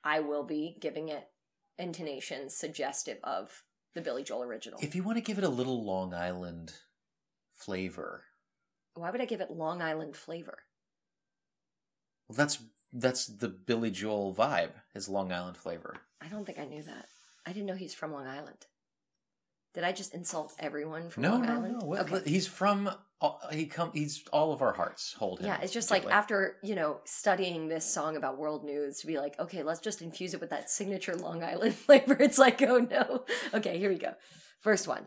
I 0.03 0.21
will 0.21 0.43
be 0.43 0.77
giving 0.79 1.09
it 1.09 1.27
intonations 1.77 2.55
suggestive 2.57 3.19
of 3.23 3.63
the 3.93 4.01
Billy 4.01 4.23
Joel 4.23 4.43
original. 4.43 4.79
If 4.81 4.95
you 4.95 5.03
want 5.03 5.17
to 5.17 5.21
give 5.23 5.37
it 5.37 5.43
a 5.43 5.49
little 5.49 5.83
Long 5.83 6.13
Island 6.13 6.73
flavor, 7.53 8.23
Why 8.95 9.11
would 9.11 9.21
I 9.21 9.25
give 9.25 9.41
it 9.41 9.51
Long 9.51 9.81
Island 9.81 10.15
flavor? 10.15 10.59
well, 12.27 12.35
that's 12.35 12.57
that's 12.95 13.27
the 13.27 13.49
Billy 13.49 13.91
Joel 13.91 14.33
vibe. 14.33 14.71
His 14.93 15.07
Long 15.09 15.31
Island 15.31 15.57
flavor. 15.57 15.95
I 16.21 16.27
don't 16.27 16.45
think 16.45 16.57
I 16.59 16.65
knew 16.65 16.81
that. 16.83 17.05
I 17.45 17.51
didn't 17.53 17.67
know 17.67 17.75
he's 17.75 17.93
from 17.93 18.11
Long 18.11 18.25
Island. 18.25 18.65
Did 19.73 19.83
I 19.83 19.91
just 19.91 20.13
insult 20.13 20.53
everyone 20.57 21.09
from 21.09 21.23
No, 21.23 21.31
Long 21.31 21.41
no, 21.45 21.53
Island? 21.53 21.77
no. 21.81 21.85
Well, 21.85 22.01
Okay. 22.03 22.21
He's 22.29 22.47
from. 22.47 22.89
uh, 23.21 23.31
He 23.51 23.65
come. 23.65 23.91
He's 23.93 24.23
all 24.31 24.53
of 24.53 24.61
our 24.61 24.71
hearts. 24.73 25.13
Hold 25.19 25.39
him. 25.41 25.47
Yeah, 25.47 25.59
it's 25.61 25.73
just 25.73 25.91
like 25.91 26.05
after, 26.05 26.55
you 26.63 26.75
know, 26.75 27.01
studying 27.03 27.67
this 27.67 27.85
song 27.85 28.15
about 28.15 28.37
world 28.37 28.63
news 28.63 28.99
to 29.01 29.07
be 29.07 29.17
like, 29.17 29.37
okay, 29.37 29.63
let's 29.63 29.81
just 29.81 30.01
infuse 30.01 30.33
it 30.33 30.39
with 30.39 30.51
that 30.51 30.69
signature 30.69 31.15
Long 31.15 31.43
Island 31.43 31.75
flavor. 31.85 32.15
It's 32.19 32.37
like, 32.37 32.61
oh 32.61 32.77
no. 32.79 33.25
Okay, 33.53 33.77
here 33.77 33.89
we 33.89 33.97
go. 33.97 34.13
First 34.61 34.87
one. 34.87 35.05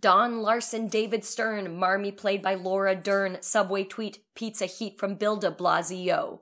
Don 0.00 0.40
Larsen, 0.40 0.88
David 0.88 1.24
Stern, 1.24 1.76
Marmee 1.76 2.12
played 2.12 2.42
by 2.42 2.54
Laura 2.54 2.94
Dern, 2.94 3.38
Subway 3.40 3.84
tweet, 3.84 4.18
pizza 4.34 4.66
heat 4.66 4.98
from 4.98 5.16
Bill 5.16 5.36
de 5.36 5.50
Blasio. 5.50 6.40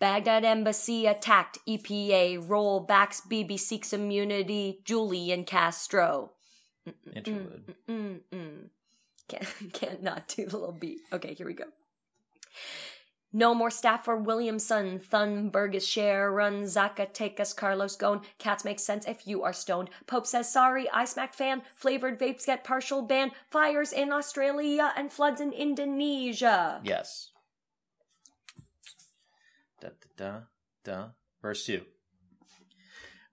Baghdad 0.00 0.44
Embassy 0.44 1.06
attacked, 1.06 1.58
EPA 1.66 2.46
rollbacks, 2.46 3.26
Bibi 3.26 3.56
seeks 3.56 3.92
immunity, 3.92 4.80
Julian 4.84 5.44
Castro. 5.44 6.32
interlude. 7.14 7.74
Mm-mm. 7.88 8.68
Can't, 9.28 9.48
can't 9.72 10.02
not 10.02 10.28
do 10.28 10.46
the 10.46 10.56
little 10.56 10.72
beat. 10.72 11.00
Okay, 11.12 11.34
here 11.34 11.46
we 11.46 11.54
go. 11.54 11.64
No 13.36 13.54
more 13.54 13.70
staff 13.70 14.02
for 14.06 14.16
Williamson. 14.16 14.98
Thunberg 14.98 15.74
is 15.74 15.86
share. 15.86 16.32
Run 16.32 16.62
Zacatecas. 16.62 17.54
Carlos 17.54 17.94
Ghosn. 17.94 18.24
Cats 18.38 18.64
make 18.64 18.80
sense 18.80 19.06
if 19.06 19.26
you 19.26 19.42
are 19.42 19.52
stoned. 19.52 19.90
Pope 20.06 20.26
says 20.26 20.50
sorry. 20.50 20.88
I 20.90 21.04
smack 21.04 21.34
fan. 21.34 21.60
Flavored 21.74 22.18
vapes 22.18 22.46
get 22.46 22.64
partial 22.64 23.02
ban. 23.02 23.32
Fires 23.50 23.92
in 23.92 24.10
Australia 24.10 24.90
and 24.96 25.12
floods 25.12 25.42
in 25.42 25.52
Indonesia. 25.52 26.80
Yes. 26.82 27.28
Da 29.82 29.88
da 29.88 30.08
da 30.16 30.40
da. 30.82 31.08
Verse 31.42 31.66
two. 31.66 31.82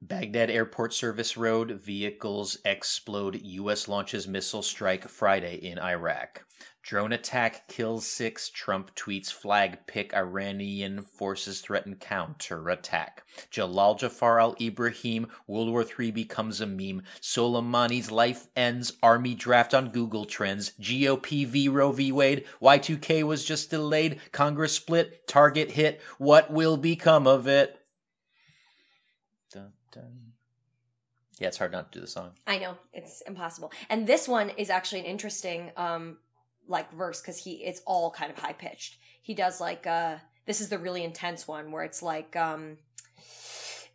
Baghdad 0.07 0.49
Airport 0.49 0.93
Service 0.93 1.37
Road 1.37 1.79
vehicles 1.81 2.57
explode. 2.65 3.39
U.S. 3.41 3.87
launches 3.87 4.27
missile 4.27 4.61
strike 4.61 5.07
Friday 5.07 5.55
in 5.55 5.79
Iraq. 5.79 6.43
Drone 6.81 7.13
attack 7.13 7.69
kills 7.69 8.05
six. 8.05 8.49
Trump 8.49 8.93
tweets 8.95 9.31
flag 9.31 9.87
pick. 9.87 10.13
Iranian 10.13 11.03
forces 11.03 11.61
threaten 11.61 11.95
counterattack. 11.95 13.23
Jalal 13.49 13.95
Jafar 13.95 14.41
al 14.41 14.55
Ibrahim. 14.59 15.27
World 15.47 15.69
War 15.69 15.85
III 15.97 16.11
becomes 16.11 16.59
a 16.59 16.65
meme. 16.65 17.03
Soleimani's 17.21 18.11
life 18.11 18.47
ends. 18.57 18.91
Army 19.01 19.35
draft 19.35 19.73
on 19.73 19.87
Google 19.87 20.25
Trends. 20.25 20.73
GOP 20.81 21.47
v 21.47 21.69
Roe 21.69 21.93
v 21.93 22.11
Wade. 22.11 22.43
Y2K 22.61 23.23
was 23.23 23.45
just 23.45 23.69
delayed. 23.69 24.19
Congress 24.33 24.73
split. 24.73 25.25
Target 25.29 25.71
hit. 25.71 26.01
What 26.17 26.51
will 26.51 26.75
become 26.75 27.25
of 27.25 27.47
it? 27.47 27.79
Dun, 29.93 30.03
dun. 30.03 30.33
Yeah, 31.39 31.47
it's 31.47 31.57
hard 31.57 31.71
not 31.71 31.91
to 31.91 31.99
do 31.99 32.01
the 32.01 32.11
song. 32.11 32.31
I 32.45 32.59
know 32.59 32.77
it's 32.93 33.21
impossible. 33.21 33.71
And 33.89 34.05
this 34.07 34.27
one 34.27 34.49
is 34.49 34.69
actually 34.69 34.99
an 34.99 35.05
interesting 35.05 35.71
um 35.77 36.17
like 36.67 36.91
verse 36.93 37.21
because 37.21 37.43
he 37.43 37.63
it's 37.63 37.81
all 37.85 38.11
kind 38.11 38.31
of 38.31 38.37
high 38.37 38.53
pitched. 38.53 38.97
He 39.21 39.33
does 39.33 39.59
like 39.59 39.87
uh 39.87 40.17
this 40.45 40.61
is 40.61 40.69
the 40.69 40.77
really 40.77 41.03
intense 41.03 41.47
one 41.47 41.71
where 41.71 41.83
it's 41.83 42.01
like 42.03 42.35
um 42.35 42.77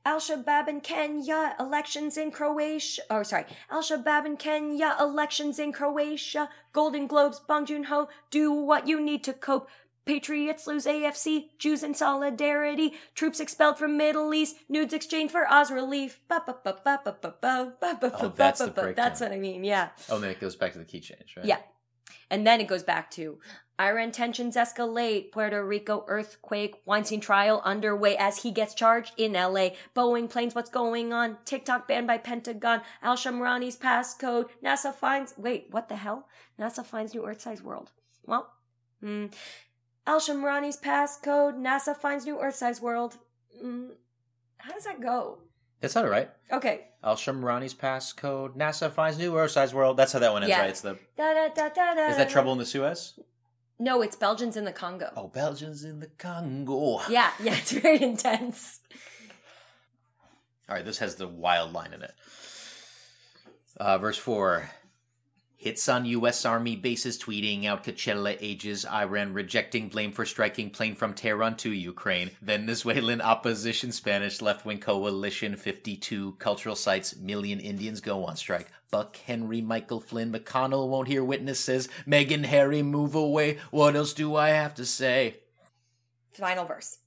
Al 0.04 0.20
Shabaab 0.20 0.68
in 0.68 0.80
Kenya, 0.80 1.54
elections 1.60 2.16
in 2.16 2.30
Croatia. 2.30 3.02
Oh, 3.10 3.22
sorry. 3.22 3.44
Al 3.70 3.82
Shabaab 3.82 4.24
in 4.24 4.36
Kenya, 4.38 4.96
elections 4.98 5.58
in 5.58 5.70
Croatia. 5.70 6.48
Golden 6.72 7.06
Globes, 7.06 7.40
Bong 7.40 7.66
Joon 7.66 7.84
Ho, 7.84 8.08
do 8.30 8.50
what 8.50 8.88
you 8.88 9.00
need 9.00 9.22
to 9.24 9.34
cope. 9.34 9.68
Patriots 10.08 10.66
lose 10.66 10.86
AFC, 10.86 11.50
Jews 11.58 11.82
in 11.82 11.92
solidarity, 11.92 12.94
troops 13.14 13.40
expelled 13.40 13.78
from 13.78 13.98
Middle 13.98 14.32
East, 14.32 14.56
nudes 14.66 14.94
exchanged 14.94 15.32
for 15.32 15.46
Oz 15.46 15.70
relief. 15.70 16.18
Oh, 16.30 16.40
that's 18.34 18.60
the 18.60 18.72
breakdown. 18.74 18.94
That's 18.96 19.20
what 19.20 19.32
I 19.32 19.38
mean, 19.38 19.64
yeah. 19.64 19.90
Oh, 20.08 20.18
then 20.18 20.30
it 20.30 20.40
goes 20.40 20.56
back 20.56 20.72
to 20.72 20.78
the 20.78 20.86
key 20.86 21.00
change, 21.00 21.34
right? 21.36 21.44
Yeah. 21.44 21.58
And 22.30 22.46
then 22.46 22.58
it 22.58 22.68
goes 22.68 22.82
back 22.82 23.10
to 23.12 23.38
Iran 23.78 24.10
tensions 24.10 24.56
escalate, 24.56 25.30
Puerto 25.30 25.62
Rico 25.62 26.06
earthquake, 26.08 26.76
Weinstein 26.86 27.20
trial 27.20 27.60
underway 27.62 28.16
as 28.16 28.38
he 28.38 28.50
gets 28.50 28.72
charged 28.72 29.12
in 29.18 29.34
LA, 29.34 29.70
Boeing 29.94 30.30
planes, 30.30 30.54
what's 30.54 30.70
going 30.70 31.12
on, 31.12 31.36
TikTok 31.44 31.86
banned 31.86 32.06
by 32.06 32.16
Pentagon, 32.16 32.80
Al 33.02 33.16
Shamrani's 33.16 33.76
passcode, 33.76 34.48
NASA 34.64 34.94
finds, 34.94 35.34
wait, 35.36 35.66
what 35.70 35.90
the 35.90 35.96
hell? 35.96 36.28
NASA 36.58 36.84
finds 36.84 37.12
new 37.12 37.26
Earth-sized 37.26 37.62
world. 37.62 37.90
Well, 38.26 38.50
hmm. 39.02 39.26
Al 40.08 40.20
Shamrani's 40.20 40.78
passcode. 40.78 41.58
NASA 41.60 41.94
finds 41.94 42.24
new 42.24 42.40
Earth 42.40 42.54
size 42.54 42.80
world. 42.80 43.18
Mm, 43.62 43.90
how 44.56 44.72
does 44.72 44.84
that 44.84 45.02
go? 45.02 45.40
It's 45.82 45.96
all 45.96 46.08
right. 46.08 46.30
Okay. 46.50 46.86
Al 47.04 47.14
Shamrani's 47.16 47.74
passcode. 47.74 48.56
NASA 48.56 48.90
finds 48.90 49.18
new 49.18 49.36
Earth 49.36 49.50
size 49.50 49.74
world. 49.74 49.98
That's 49.98 50.12
how 50.14 50.18
that 50.20 50.32
one 50.32 50.42
ends, 50.42 50.48
Yeah. 50.50 50.60
right? 50.62 50.70
It's 50.70 50.80
the. 50.80 50.98
Da, 51.18 51.34
da, 51.34 51.48
da, 51.48 51.68
da, 51.68 51.94
da, 51.94 52.06
Is 52.08 52.16
that 52.16 52.30
Trouble 52.30 52.52
in 52.52 52.58
the 52.58 52.64
Suez? 52.64 53.20
No, 53.78 54.00
it's 54.00 54.16
Belgians 54.16 54.56
in 54.56 54.64
the 54.64 54.72
Congo. 54.72 55.12
Oh, 55.14 55.28
Belgians 55.28 55.84
in 55.84 56.00
the 56.00 56.06
Congo. 56.06 57.00
Yeah, 57.10 57.30
yeah, 57.42 57.54
it's 57.56 57.72
very 57.72 58.00
intense. 58.10 58.80
All 60.70 60.74
right, 60.74 60.84
this 60.86 60.98
has 60.98 61.16
the 61.16 61.28
wild 61.28 61.74
line 61.74 61.92
in 61.92 62.02
it. 62.02 62.14
Uh, 63.76 63.98
verse 63.98 64.16
4 64.16 64.70
Hits 65.58 65.88
on 65.88 66.04
U.S. 66.04 66.44
Army 66.44 66.76
bases 66.76 67.18
tweeting 67.18 67.64
out 67.64 67.82
Coachella 67.82 68.36
ages. 68.40 68.86
Iran 68.86 69.32
rejecting 69.32 69.88
blame 69.88 70.12
for 70.12 70.24
striking 70.24 70.70
plane 70.70 70.94
from 70.94 71.14
Tehran 71.14 71.56
to 71.56 71.72
Ukraine. 71.72 72.30
Venezuelan 72.40 73.20
opposition 73.20 73.90
Spanish 73.90 74.40
left 74.40 74.64
wing 74.64 74.78
coalition 74.78 75.56
52 75.56 76.36
cultural 76.38 76.76
sites. 76.76 77.16
Million 77.16 77.58
Indians 77.58 78.00
go 78.00 78.24
on 78.24 78.36
strike. 78.36 78.70
Buck 78.92 79.16
Henry, 79.16 79.60
Michael 79.60 79.98
Flynn, 79.98 80.32
McConnell 80.32 80.88
won't 80.88 81.08
hear 81.08 81.24
witnesses. 81.24 81.88
Meghan 82.06 82.44
Harry 82.44 82.82
move 82.82 83.16
away. 83.16 83.58
What 83.72 83.96
else 83.96 84.12
do 84.12 84.36
I 84.36 84.50
have 84.50 84.76
to 84.76 84.86
say? 84.86 85.38
Final 86.30 86.66
verse. 86.66 86.98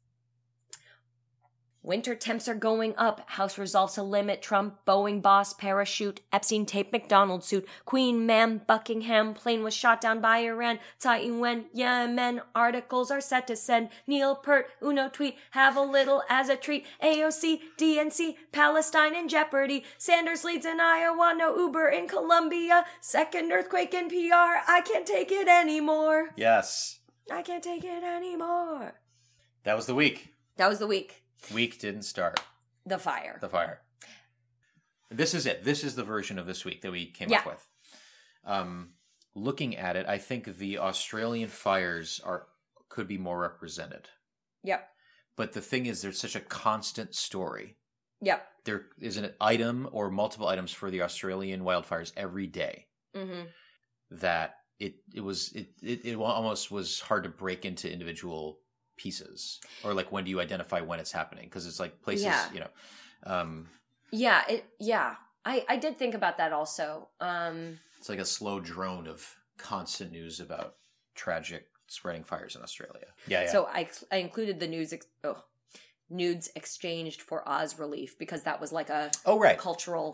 Winter 1.84 2.14
temps 2.14 2.48
are 2.48 2.54
going 2.54 2.94
up. 2.96 3.28
House 3.32 3.58
resolves 3.58 3.96
to 3.96 4.04
limit 4.04 4.44
Trump. 4.44 4.78
Boeing 4.86 5.20
boss 5.20 5.54
parachute. 5.56 6.22
Epstein 6.32 6.68
tape 6.68 6.92
McDonald 6.92 7.44
suit. 7.44 7.68
Queen 7.86 8.28
Ma'am 8.28 8.62
Buckingham 8.68 9.34
plane 9.34 9.64
was 9.64 9.74
shot 9.74 10.00
down 10.00 10.22
by 10.22 10.40
Iran. 10.40 10.78
Taiwan 11.00 11.66
Yemen 11.74 12.42
articles 12.54 13.10
are 13.10 13.20
set 13.20 13.48
to 13.48 13.56
send. 13.56 13.90
Neil 14.06 14.36
Peart 14.36 14.68
Uno 14.84 15.10
tweet. 15.10 15.38
Have 15.52 15.76
a 15.76 15.82
little 15.82 16.22
as 16.30 16.50
a 16.50 16.56
treat. 16.56 16.86
AOC 17.04 17.62
DNC 17.80 18.36
Palestine 18.52 19.16
in 19.16 19.28
jeopardy. 19.28 19.84
Sanders 19.98 20.44
leads 20.44 20.68
in 20.68 20.80
Iowa. 20.80 21.34
No 21.36 21.58
Uber 21.58 21.90
in 21.90 22.08
Colombia. 22.08 22.86
Second 23.00 23.52
earthquake 23.52 23.96
in 23.96 24.08
PR. 24.08 24.62
I 24.68 24.84
can't 24.86 25.08
take 25.08 25.32
it 25.32 25.48
anymore. 25.48 26.30
Yes. 26.36 27.00
I 27.32 27.42
can't 27.42 27.64
take 27.64 27.84
it 27.84 28.04
anymore. 28.04 29.02
That 29.64 29.76
was 29.76 29.88
the 29.88 29.96
week. 29.96 30.36
That 30.58 30.70
was 30.70 30.78
the 30.78 30.86
week. 30.86 31.21
Week 31.54 31.80
didn't 31.80 32.04
start. 32.04 32.40
The 32.86 32.98
fire. 32.98 33.38
The 33.42 33.50
fire. 33.50 33.82
This 35.10 35.34
is 35.34 35.46
it. 35.46 35.64
This 35.64 35.84
is 35.84 35.96
the 35.96 36.04
version 36.04 36.40
of 36.40 36.46
this 36.46 36.64
week 36.64 36.82
that 36.82 36.92
we 36.92 37.08
came 37.08 37.30
Yeah. 37.30 37.40
up 37.40 37.46
with. 37.48 37.68
Um, 38.46 38.94
looking 39.36 39.76
at 39.76 39.96
it, 39.96 40.06
I 40.08 40.18
think 40.18 40.58
the 40.58 40.78
Australian 40.78 41.50
fires 41.50 42.20
are 42.24 42.48
could 42.90 43.08
be 43.08 43.18
more 43.18 43.40
represented. 43.40 44.10
Yep. 44.64 44.88
But 45.38 45.54
the 45.54 45.62
thing 45.62 45.86
is, 45.86 46.02
there's 46.02 46.20
such 46.20 46.36
a 46.36 46.42
constant 46.42 47.16
story. 47.16 47.78
Yep. 48.22 48.46
There 48.66 48.88
is 49.00 49.18
an 49.18 49.34
item 49.40 49.88
or 49.92 50.12
multiple 50.12 50.48
items 50.48 50.72
for 50.74 50.92
the 50.92 51.02
Australian 51.02 51.62
wildfires 51.62 52.12
every 52.18 52.48
day 52.48 52.88
Mm-hmm. 53.16 53.48
that 54.12 54.56
it 54.80 54.96
it 55.14 55.22
was 55.22 55.52
it, 55.54 55.70
it 55.82 56.06
it 56.06 56.16
almost 56.16 56.72
was 56.72 57.00
hard 57.02 57.24
to 57.24 57.30
break 57.30 57.66
into 57.66 57.92
individual 57.92 58.60
pieces 59.02 59.60
or 59.84 59.94
like 60.00 60.12
when 60.12 60.24
do 60.26 60.30
you 60.30 60.40
identify 60.48 60.80
when 60.90 61.00
it's 61.00 61.12
happening 61.12 61.46
because 61.46 61.66
it's 61.70 61.80
like 61.80 61.94
places 62.02 62.26
Yeah. 62.26 62.46
you 62.54 62.60
know 62.64 62.72
um 63.34 63.52
Yeah. 64.12 64.42
It. 64.54 64.66
Yeah. 64.80 65.16
I. 65.46 65.56
I 65.74 65.78
did 65.78 65.94
think 65.98 66.14
about 66.14 66.36
that 66.38 66.52
also. 66.60 66.86
Um. 67.20 67.80
it's 68.00 68.10
like 68.10 68.20
a 68.20 68.26
slow 68.38 68.60
drone 68.60 69.08
of 69.08 69.20
constant 69.58 70.12
news 70.12 70.40
about 70.40 70.76
tragic 71.16 71.64
spreading 71.88 72.24
fires 72.24 72.56
in 72.56 72.62
Australia 72.62 73.08
yeah 73.28 73.44
yeah 73.44 73.52
So 73.52 73.60
I. 73.80 73.82
I 74.12 74.18
included 74.28 74.60
the 74.60 74.68
news. 74.76 74.94
Ex- 74.94 75.08
oh, 75.24 75.40
nudes 76.10 76.50
exchanged 76.56 77.22
for 77.22 77.38
Oz 77.48 77.80
relief 77.80 78.18
because 78.24 78.42
that 78.44 78.60
was 78.62 78.72
like 78.80 78.90
a 78.90 79.10
oh 79.26 79.40
right 79.40 79.58
cultural. 79.58 80.08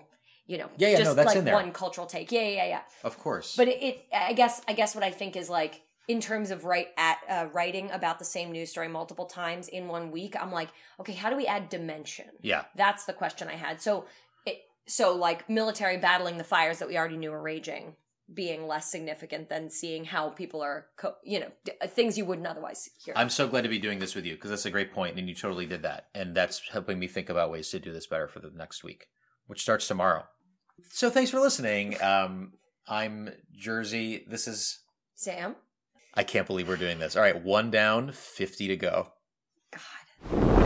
You 0.52 0.58
know. 0.60 0.70
Yeah, 0.78 0.90
yeah, 0.90 0.98
no, 1.00 1.04
Just 1.04 1.16
that's 1.18 1.28
like 1.28 1.38
in 1.38 1.46
there. 1.46 1.56
one 1.62 1.72
cultural 1.74 2.08
take. 2.08 2.32
Yeah. 2.32 2.48
Yeah. 2.60 2.68
Yeah. 2.76 2.82
of 3.04 3.18
course 3.26 3.50
But 3.60 3.68
it, 3.68 3.80
it. 3.88 3.96
I 4.32 4.34
guess. 4.42 4.62
I 4.72 4.74
guess 4.80 4.96
what 4.96 5.04
I 5.04 5.12
think 5.12 5.36
is 5.36 5.50
like. 5.50 5.82
In 6.08 6.22
terms 6.22 6.52
of 6.52 6.64
write 6.64 6.90
at 6.98 7.18
uh, 7.30 7.48
writing 7.52 7.92
about 7.92 8.18
the 8.18 8.26
same 8.26 8.52
news 8.52 8.70
story 8.70 8.88
multiple 8.88 9.26
times 9.26 9.68
in 9.68 9.88
one 9.88 10.10
week, 10.12 10.36
I'm 10.40 10.52
like, 10.52 10.70
okay, 11.00 11.14
how 11.14 11.30
do 11.30 11.36
we 11.36 11.46
add 11.48 11.70
dimension? 11.70 12.28
yeah 12.42 12.64
That's 12.76 13.06
the 13.06 13.14
question 13.14 13.48
I 13.50 13.56
had. 13.56 13.82
So 13.82 14.06
it 14.46 14.60
so 14.86 15.16
like 15.16 15.50
military 15.50 15.98
battling 15.98 16.38
the 16.38 16.44
fires 16.44 16.80
that 16.80 16.88
we 16.88 16.98
already 16.98 17.18
knew 17.18 17.32
were 17.32 17.42
raging 17.42 17.96
being 18.34 18.68
less 18.68 18.92
significant 18.92 19.48
than 19.48 19.70
seeing 19.70 20.04
how 20.04 20.30
people 20.30 20.62
are 20.62 20.88
co- 20.98 21.16
you 21.24 21.40
know 21.40 21.48
d- 21.64 21.72
uh, 21.82 21.88
things 21.88 22.18
you 22.18 22.26
wouldn't 22.26 22.48
otherwise 22.48 22.90
hear. 23.04 23.14
I'm 23.16 23.30
so 23.30 23.48
glad 23.48 23.62
to 23.62 23.70
be 23.70 23.80
doing 23.80 24.00
this 24.00 24.16
with 24.16 24.26
you 24.26 24.36
because 24.36 24.50
that's 24.50 24.66
a 24.66 24.72
great 24.72 24.94
point 24.94 25.18
and 25.18 25.30
you 25.30 25.36
totally 25.36 25.66
did 25.66 25.84
that 25.84 26.08
and 26.14 26.36
that's 26.36 26.62
helping 26.70 27.00
me 27.00 27.08
think 27.08 27.30
about 27.30 27.52
ways 27.52 27.70
to 27.70 27.80
do 27.80 27.94
this 27.94 28.06
better 28.08 28.28
for 28.28 28.40
the 28.40 28.52
next 28.54 28.84
week 28.84 29.08
which 29.48 29.62
starts 29.62 29.88
tomorrow 29.88 30.26
so 30.90 31.10
thanks 31.10 31.32
for 31.32 31.40
listening 31.40 32.02
um 32.02 32.52
I'm 32.88 33.30
Jersey 33.56 34.26
this 34.30 34.48
is 34.48 34.80
Sam? 35.16 35.56
I 36.18 36.24
can't 36.24 36.48
believe 36.48 36.68
we're 36.68 36.78
doing 36.78 36.98
this 37.00 37.16
all 37.16 37.22
right 37.22 37.42
one 37.42 37.70
down 37.72 38.12
50 38.12 38.68
to 38.70 38.76
go 38.76 39.14
God. 39.72 40.57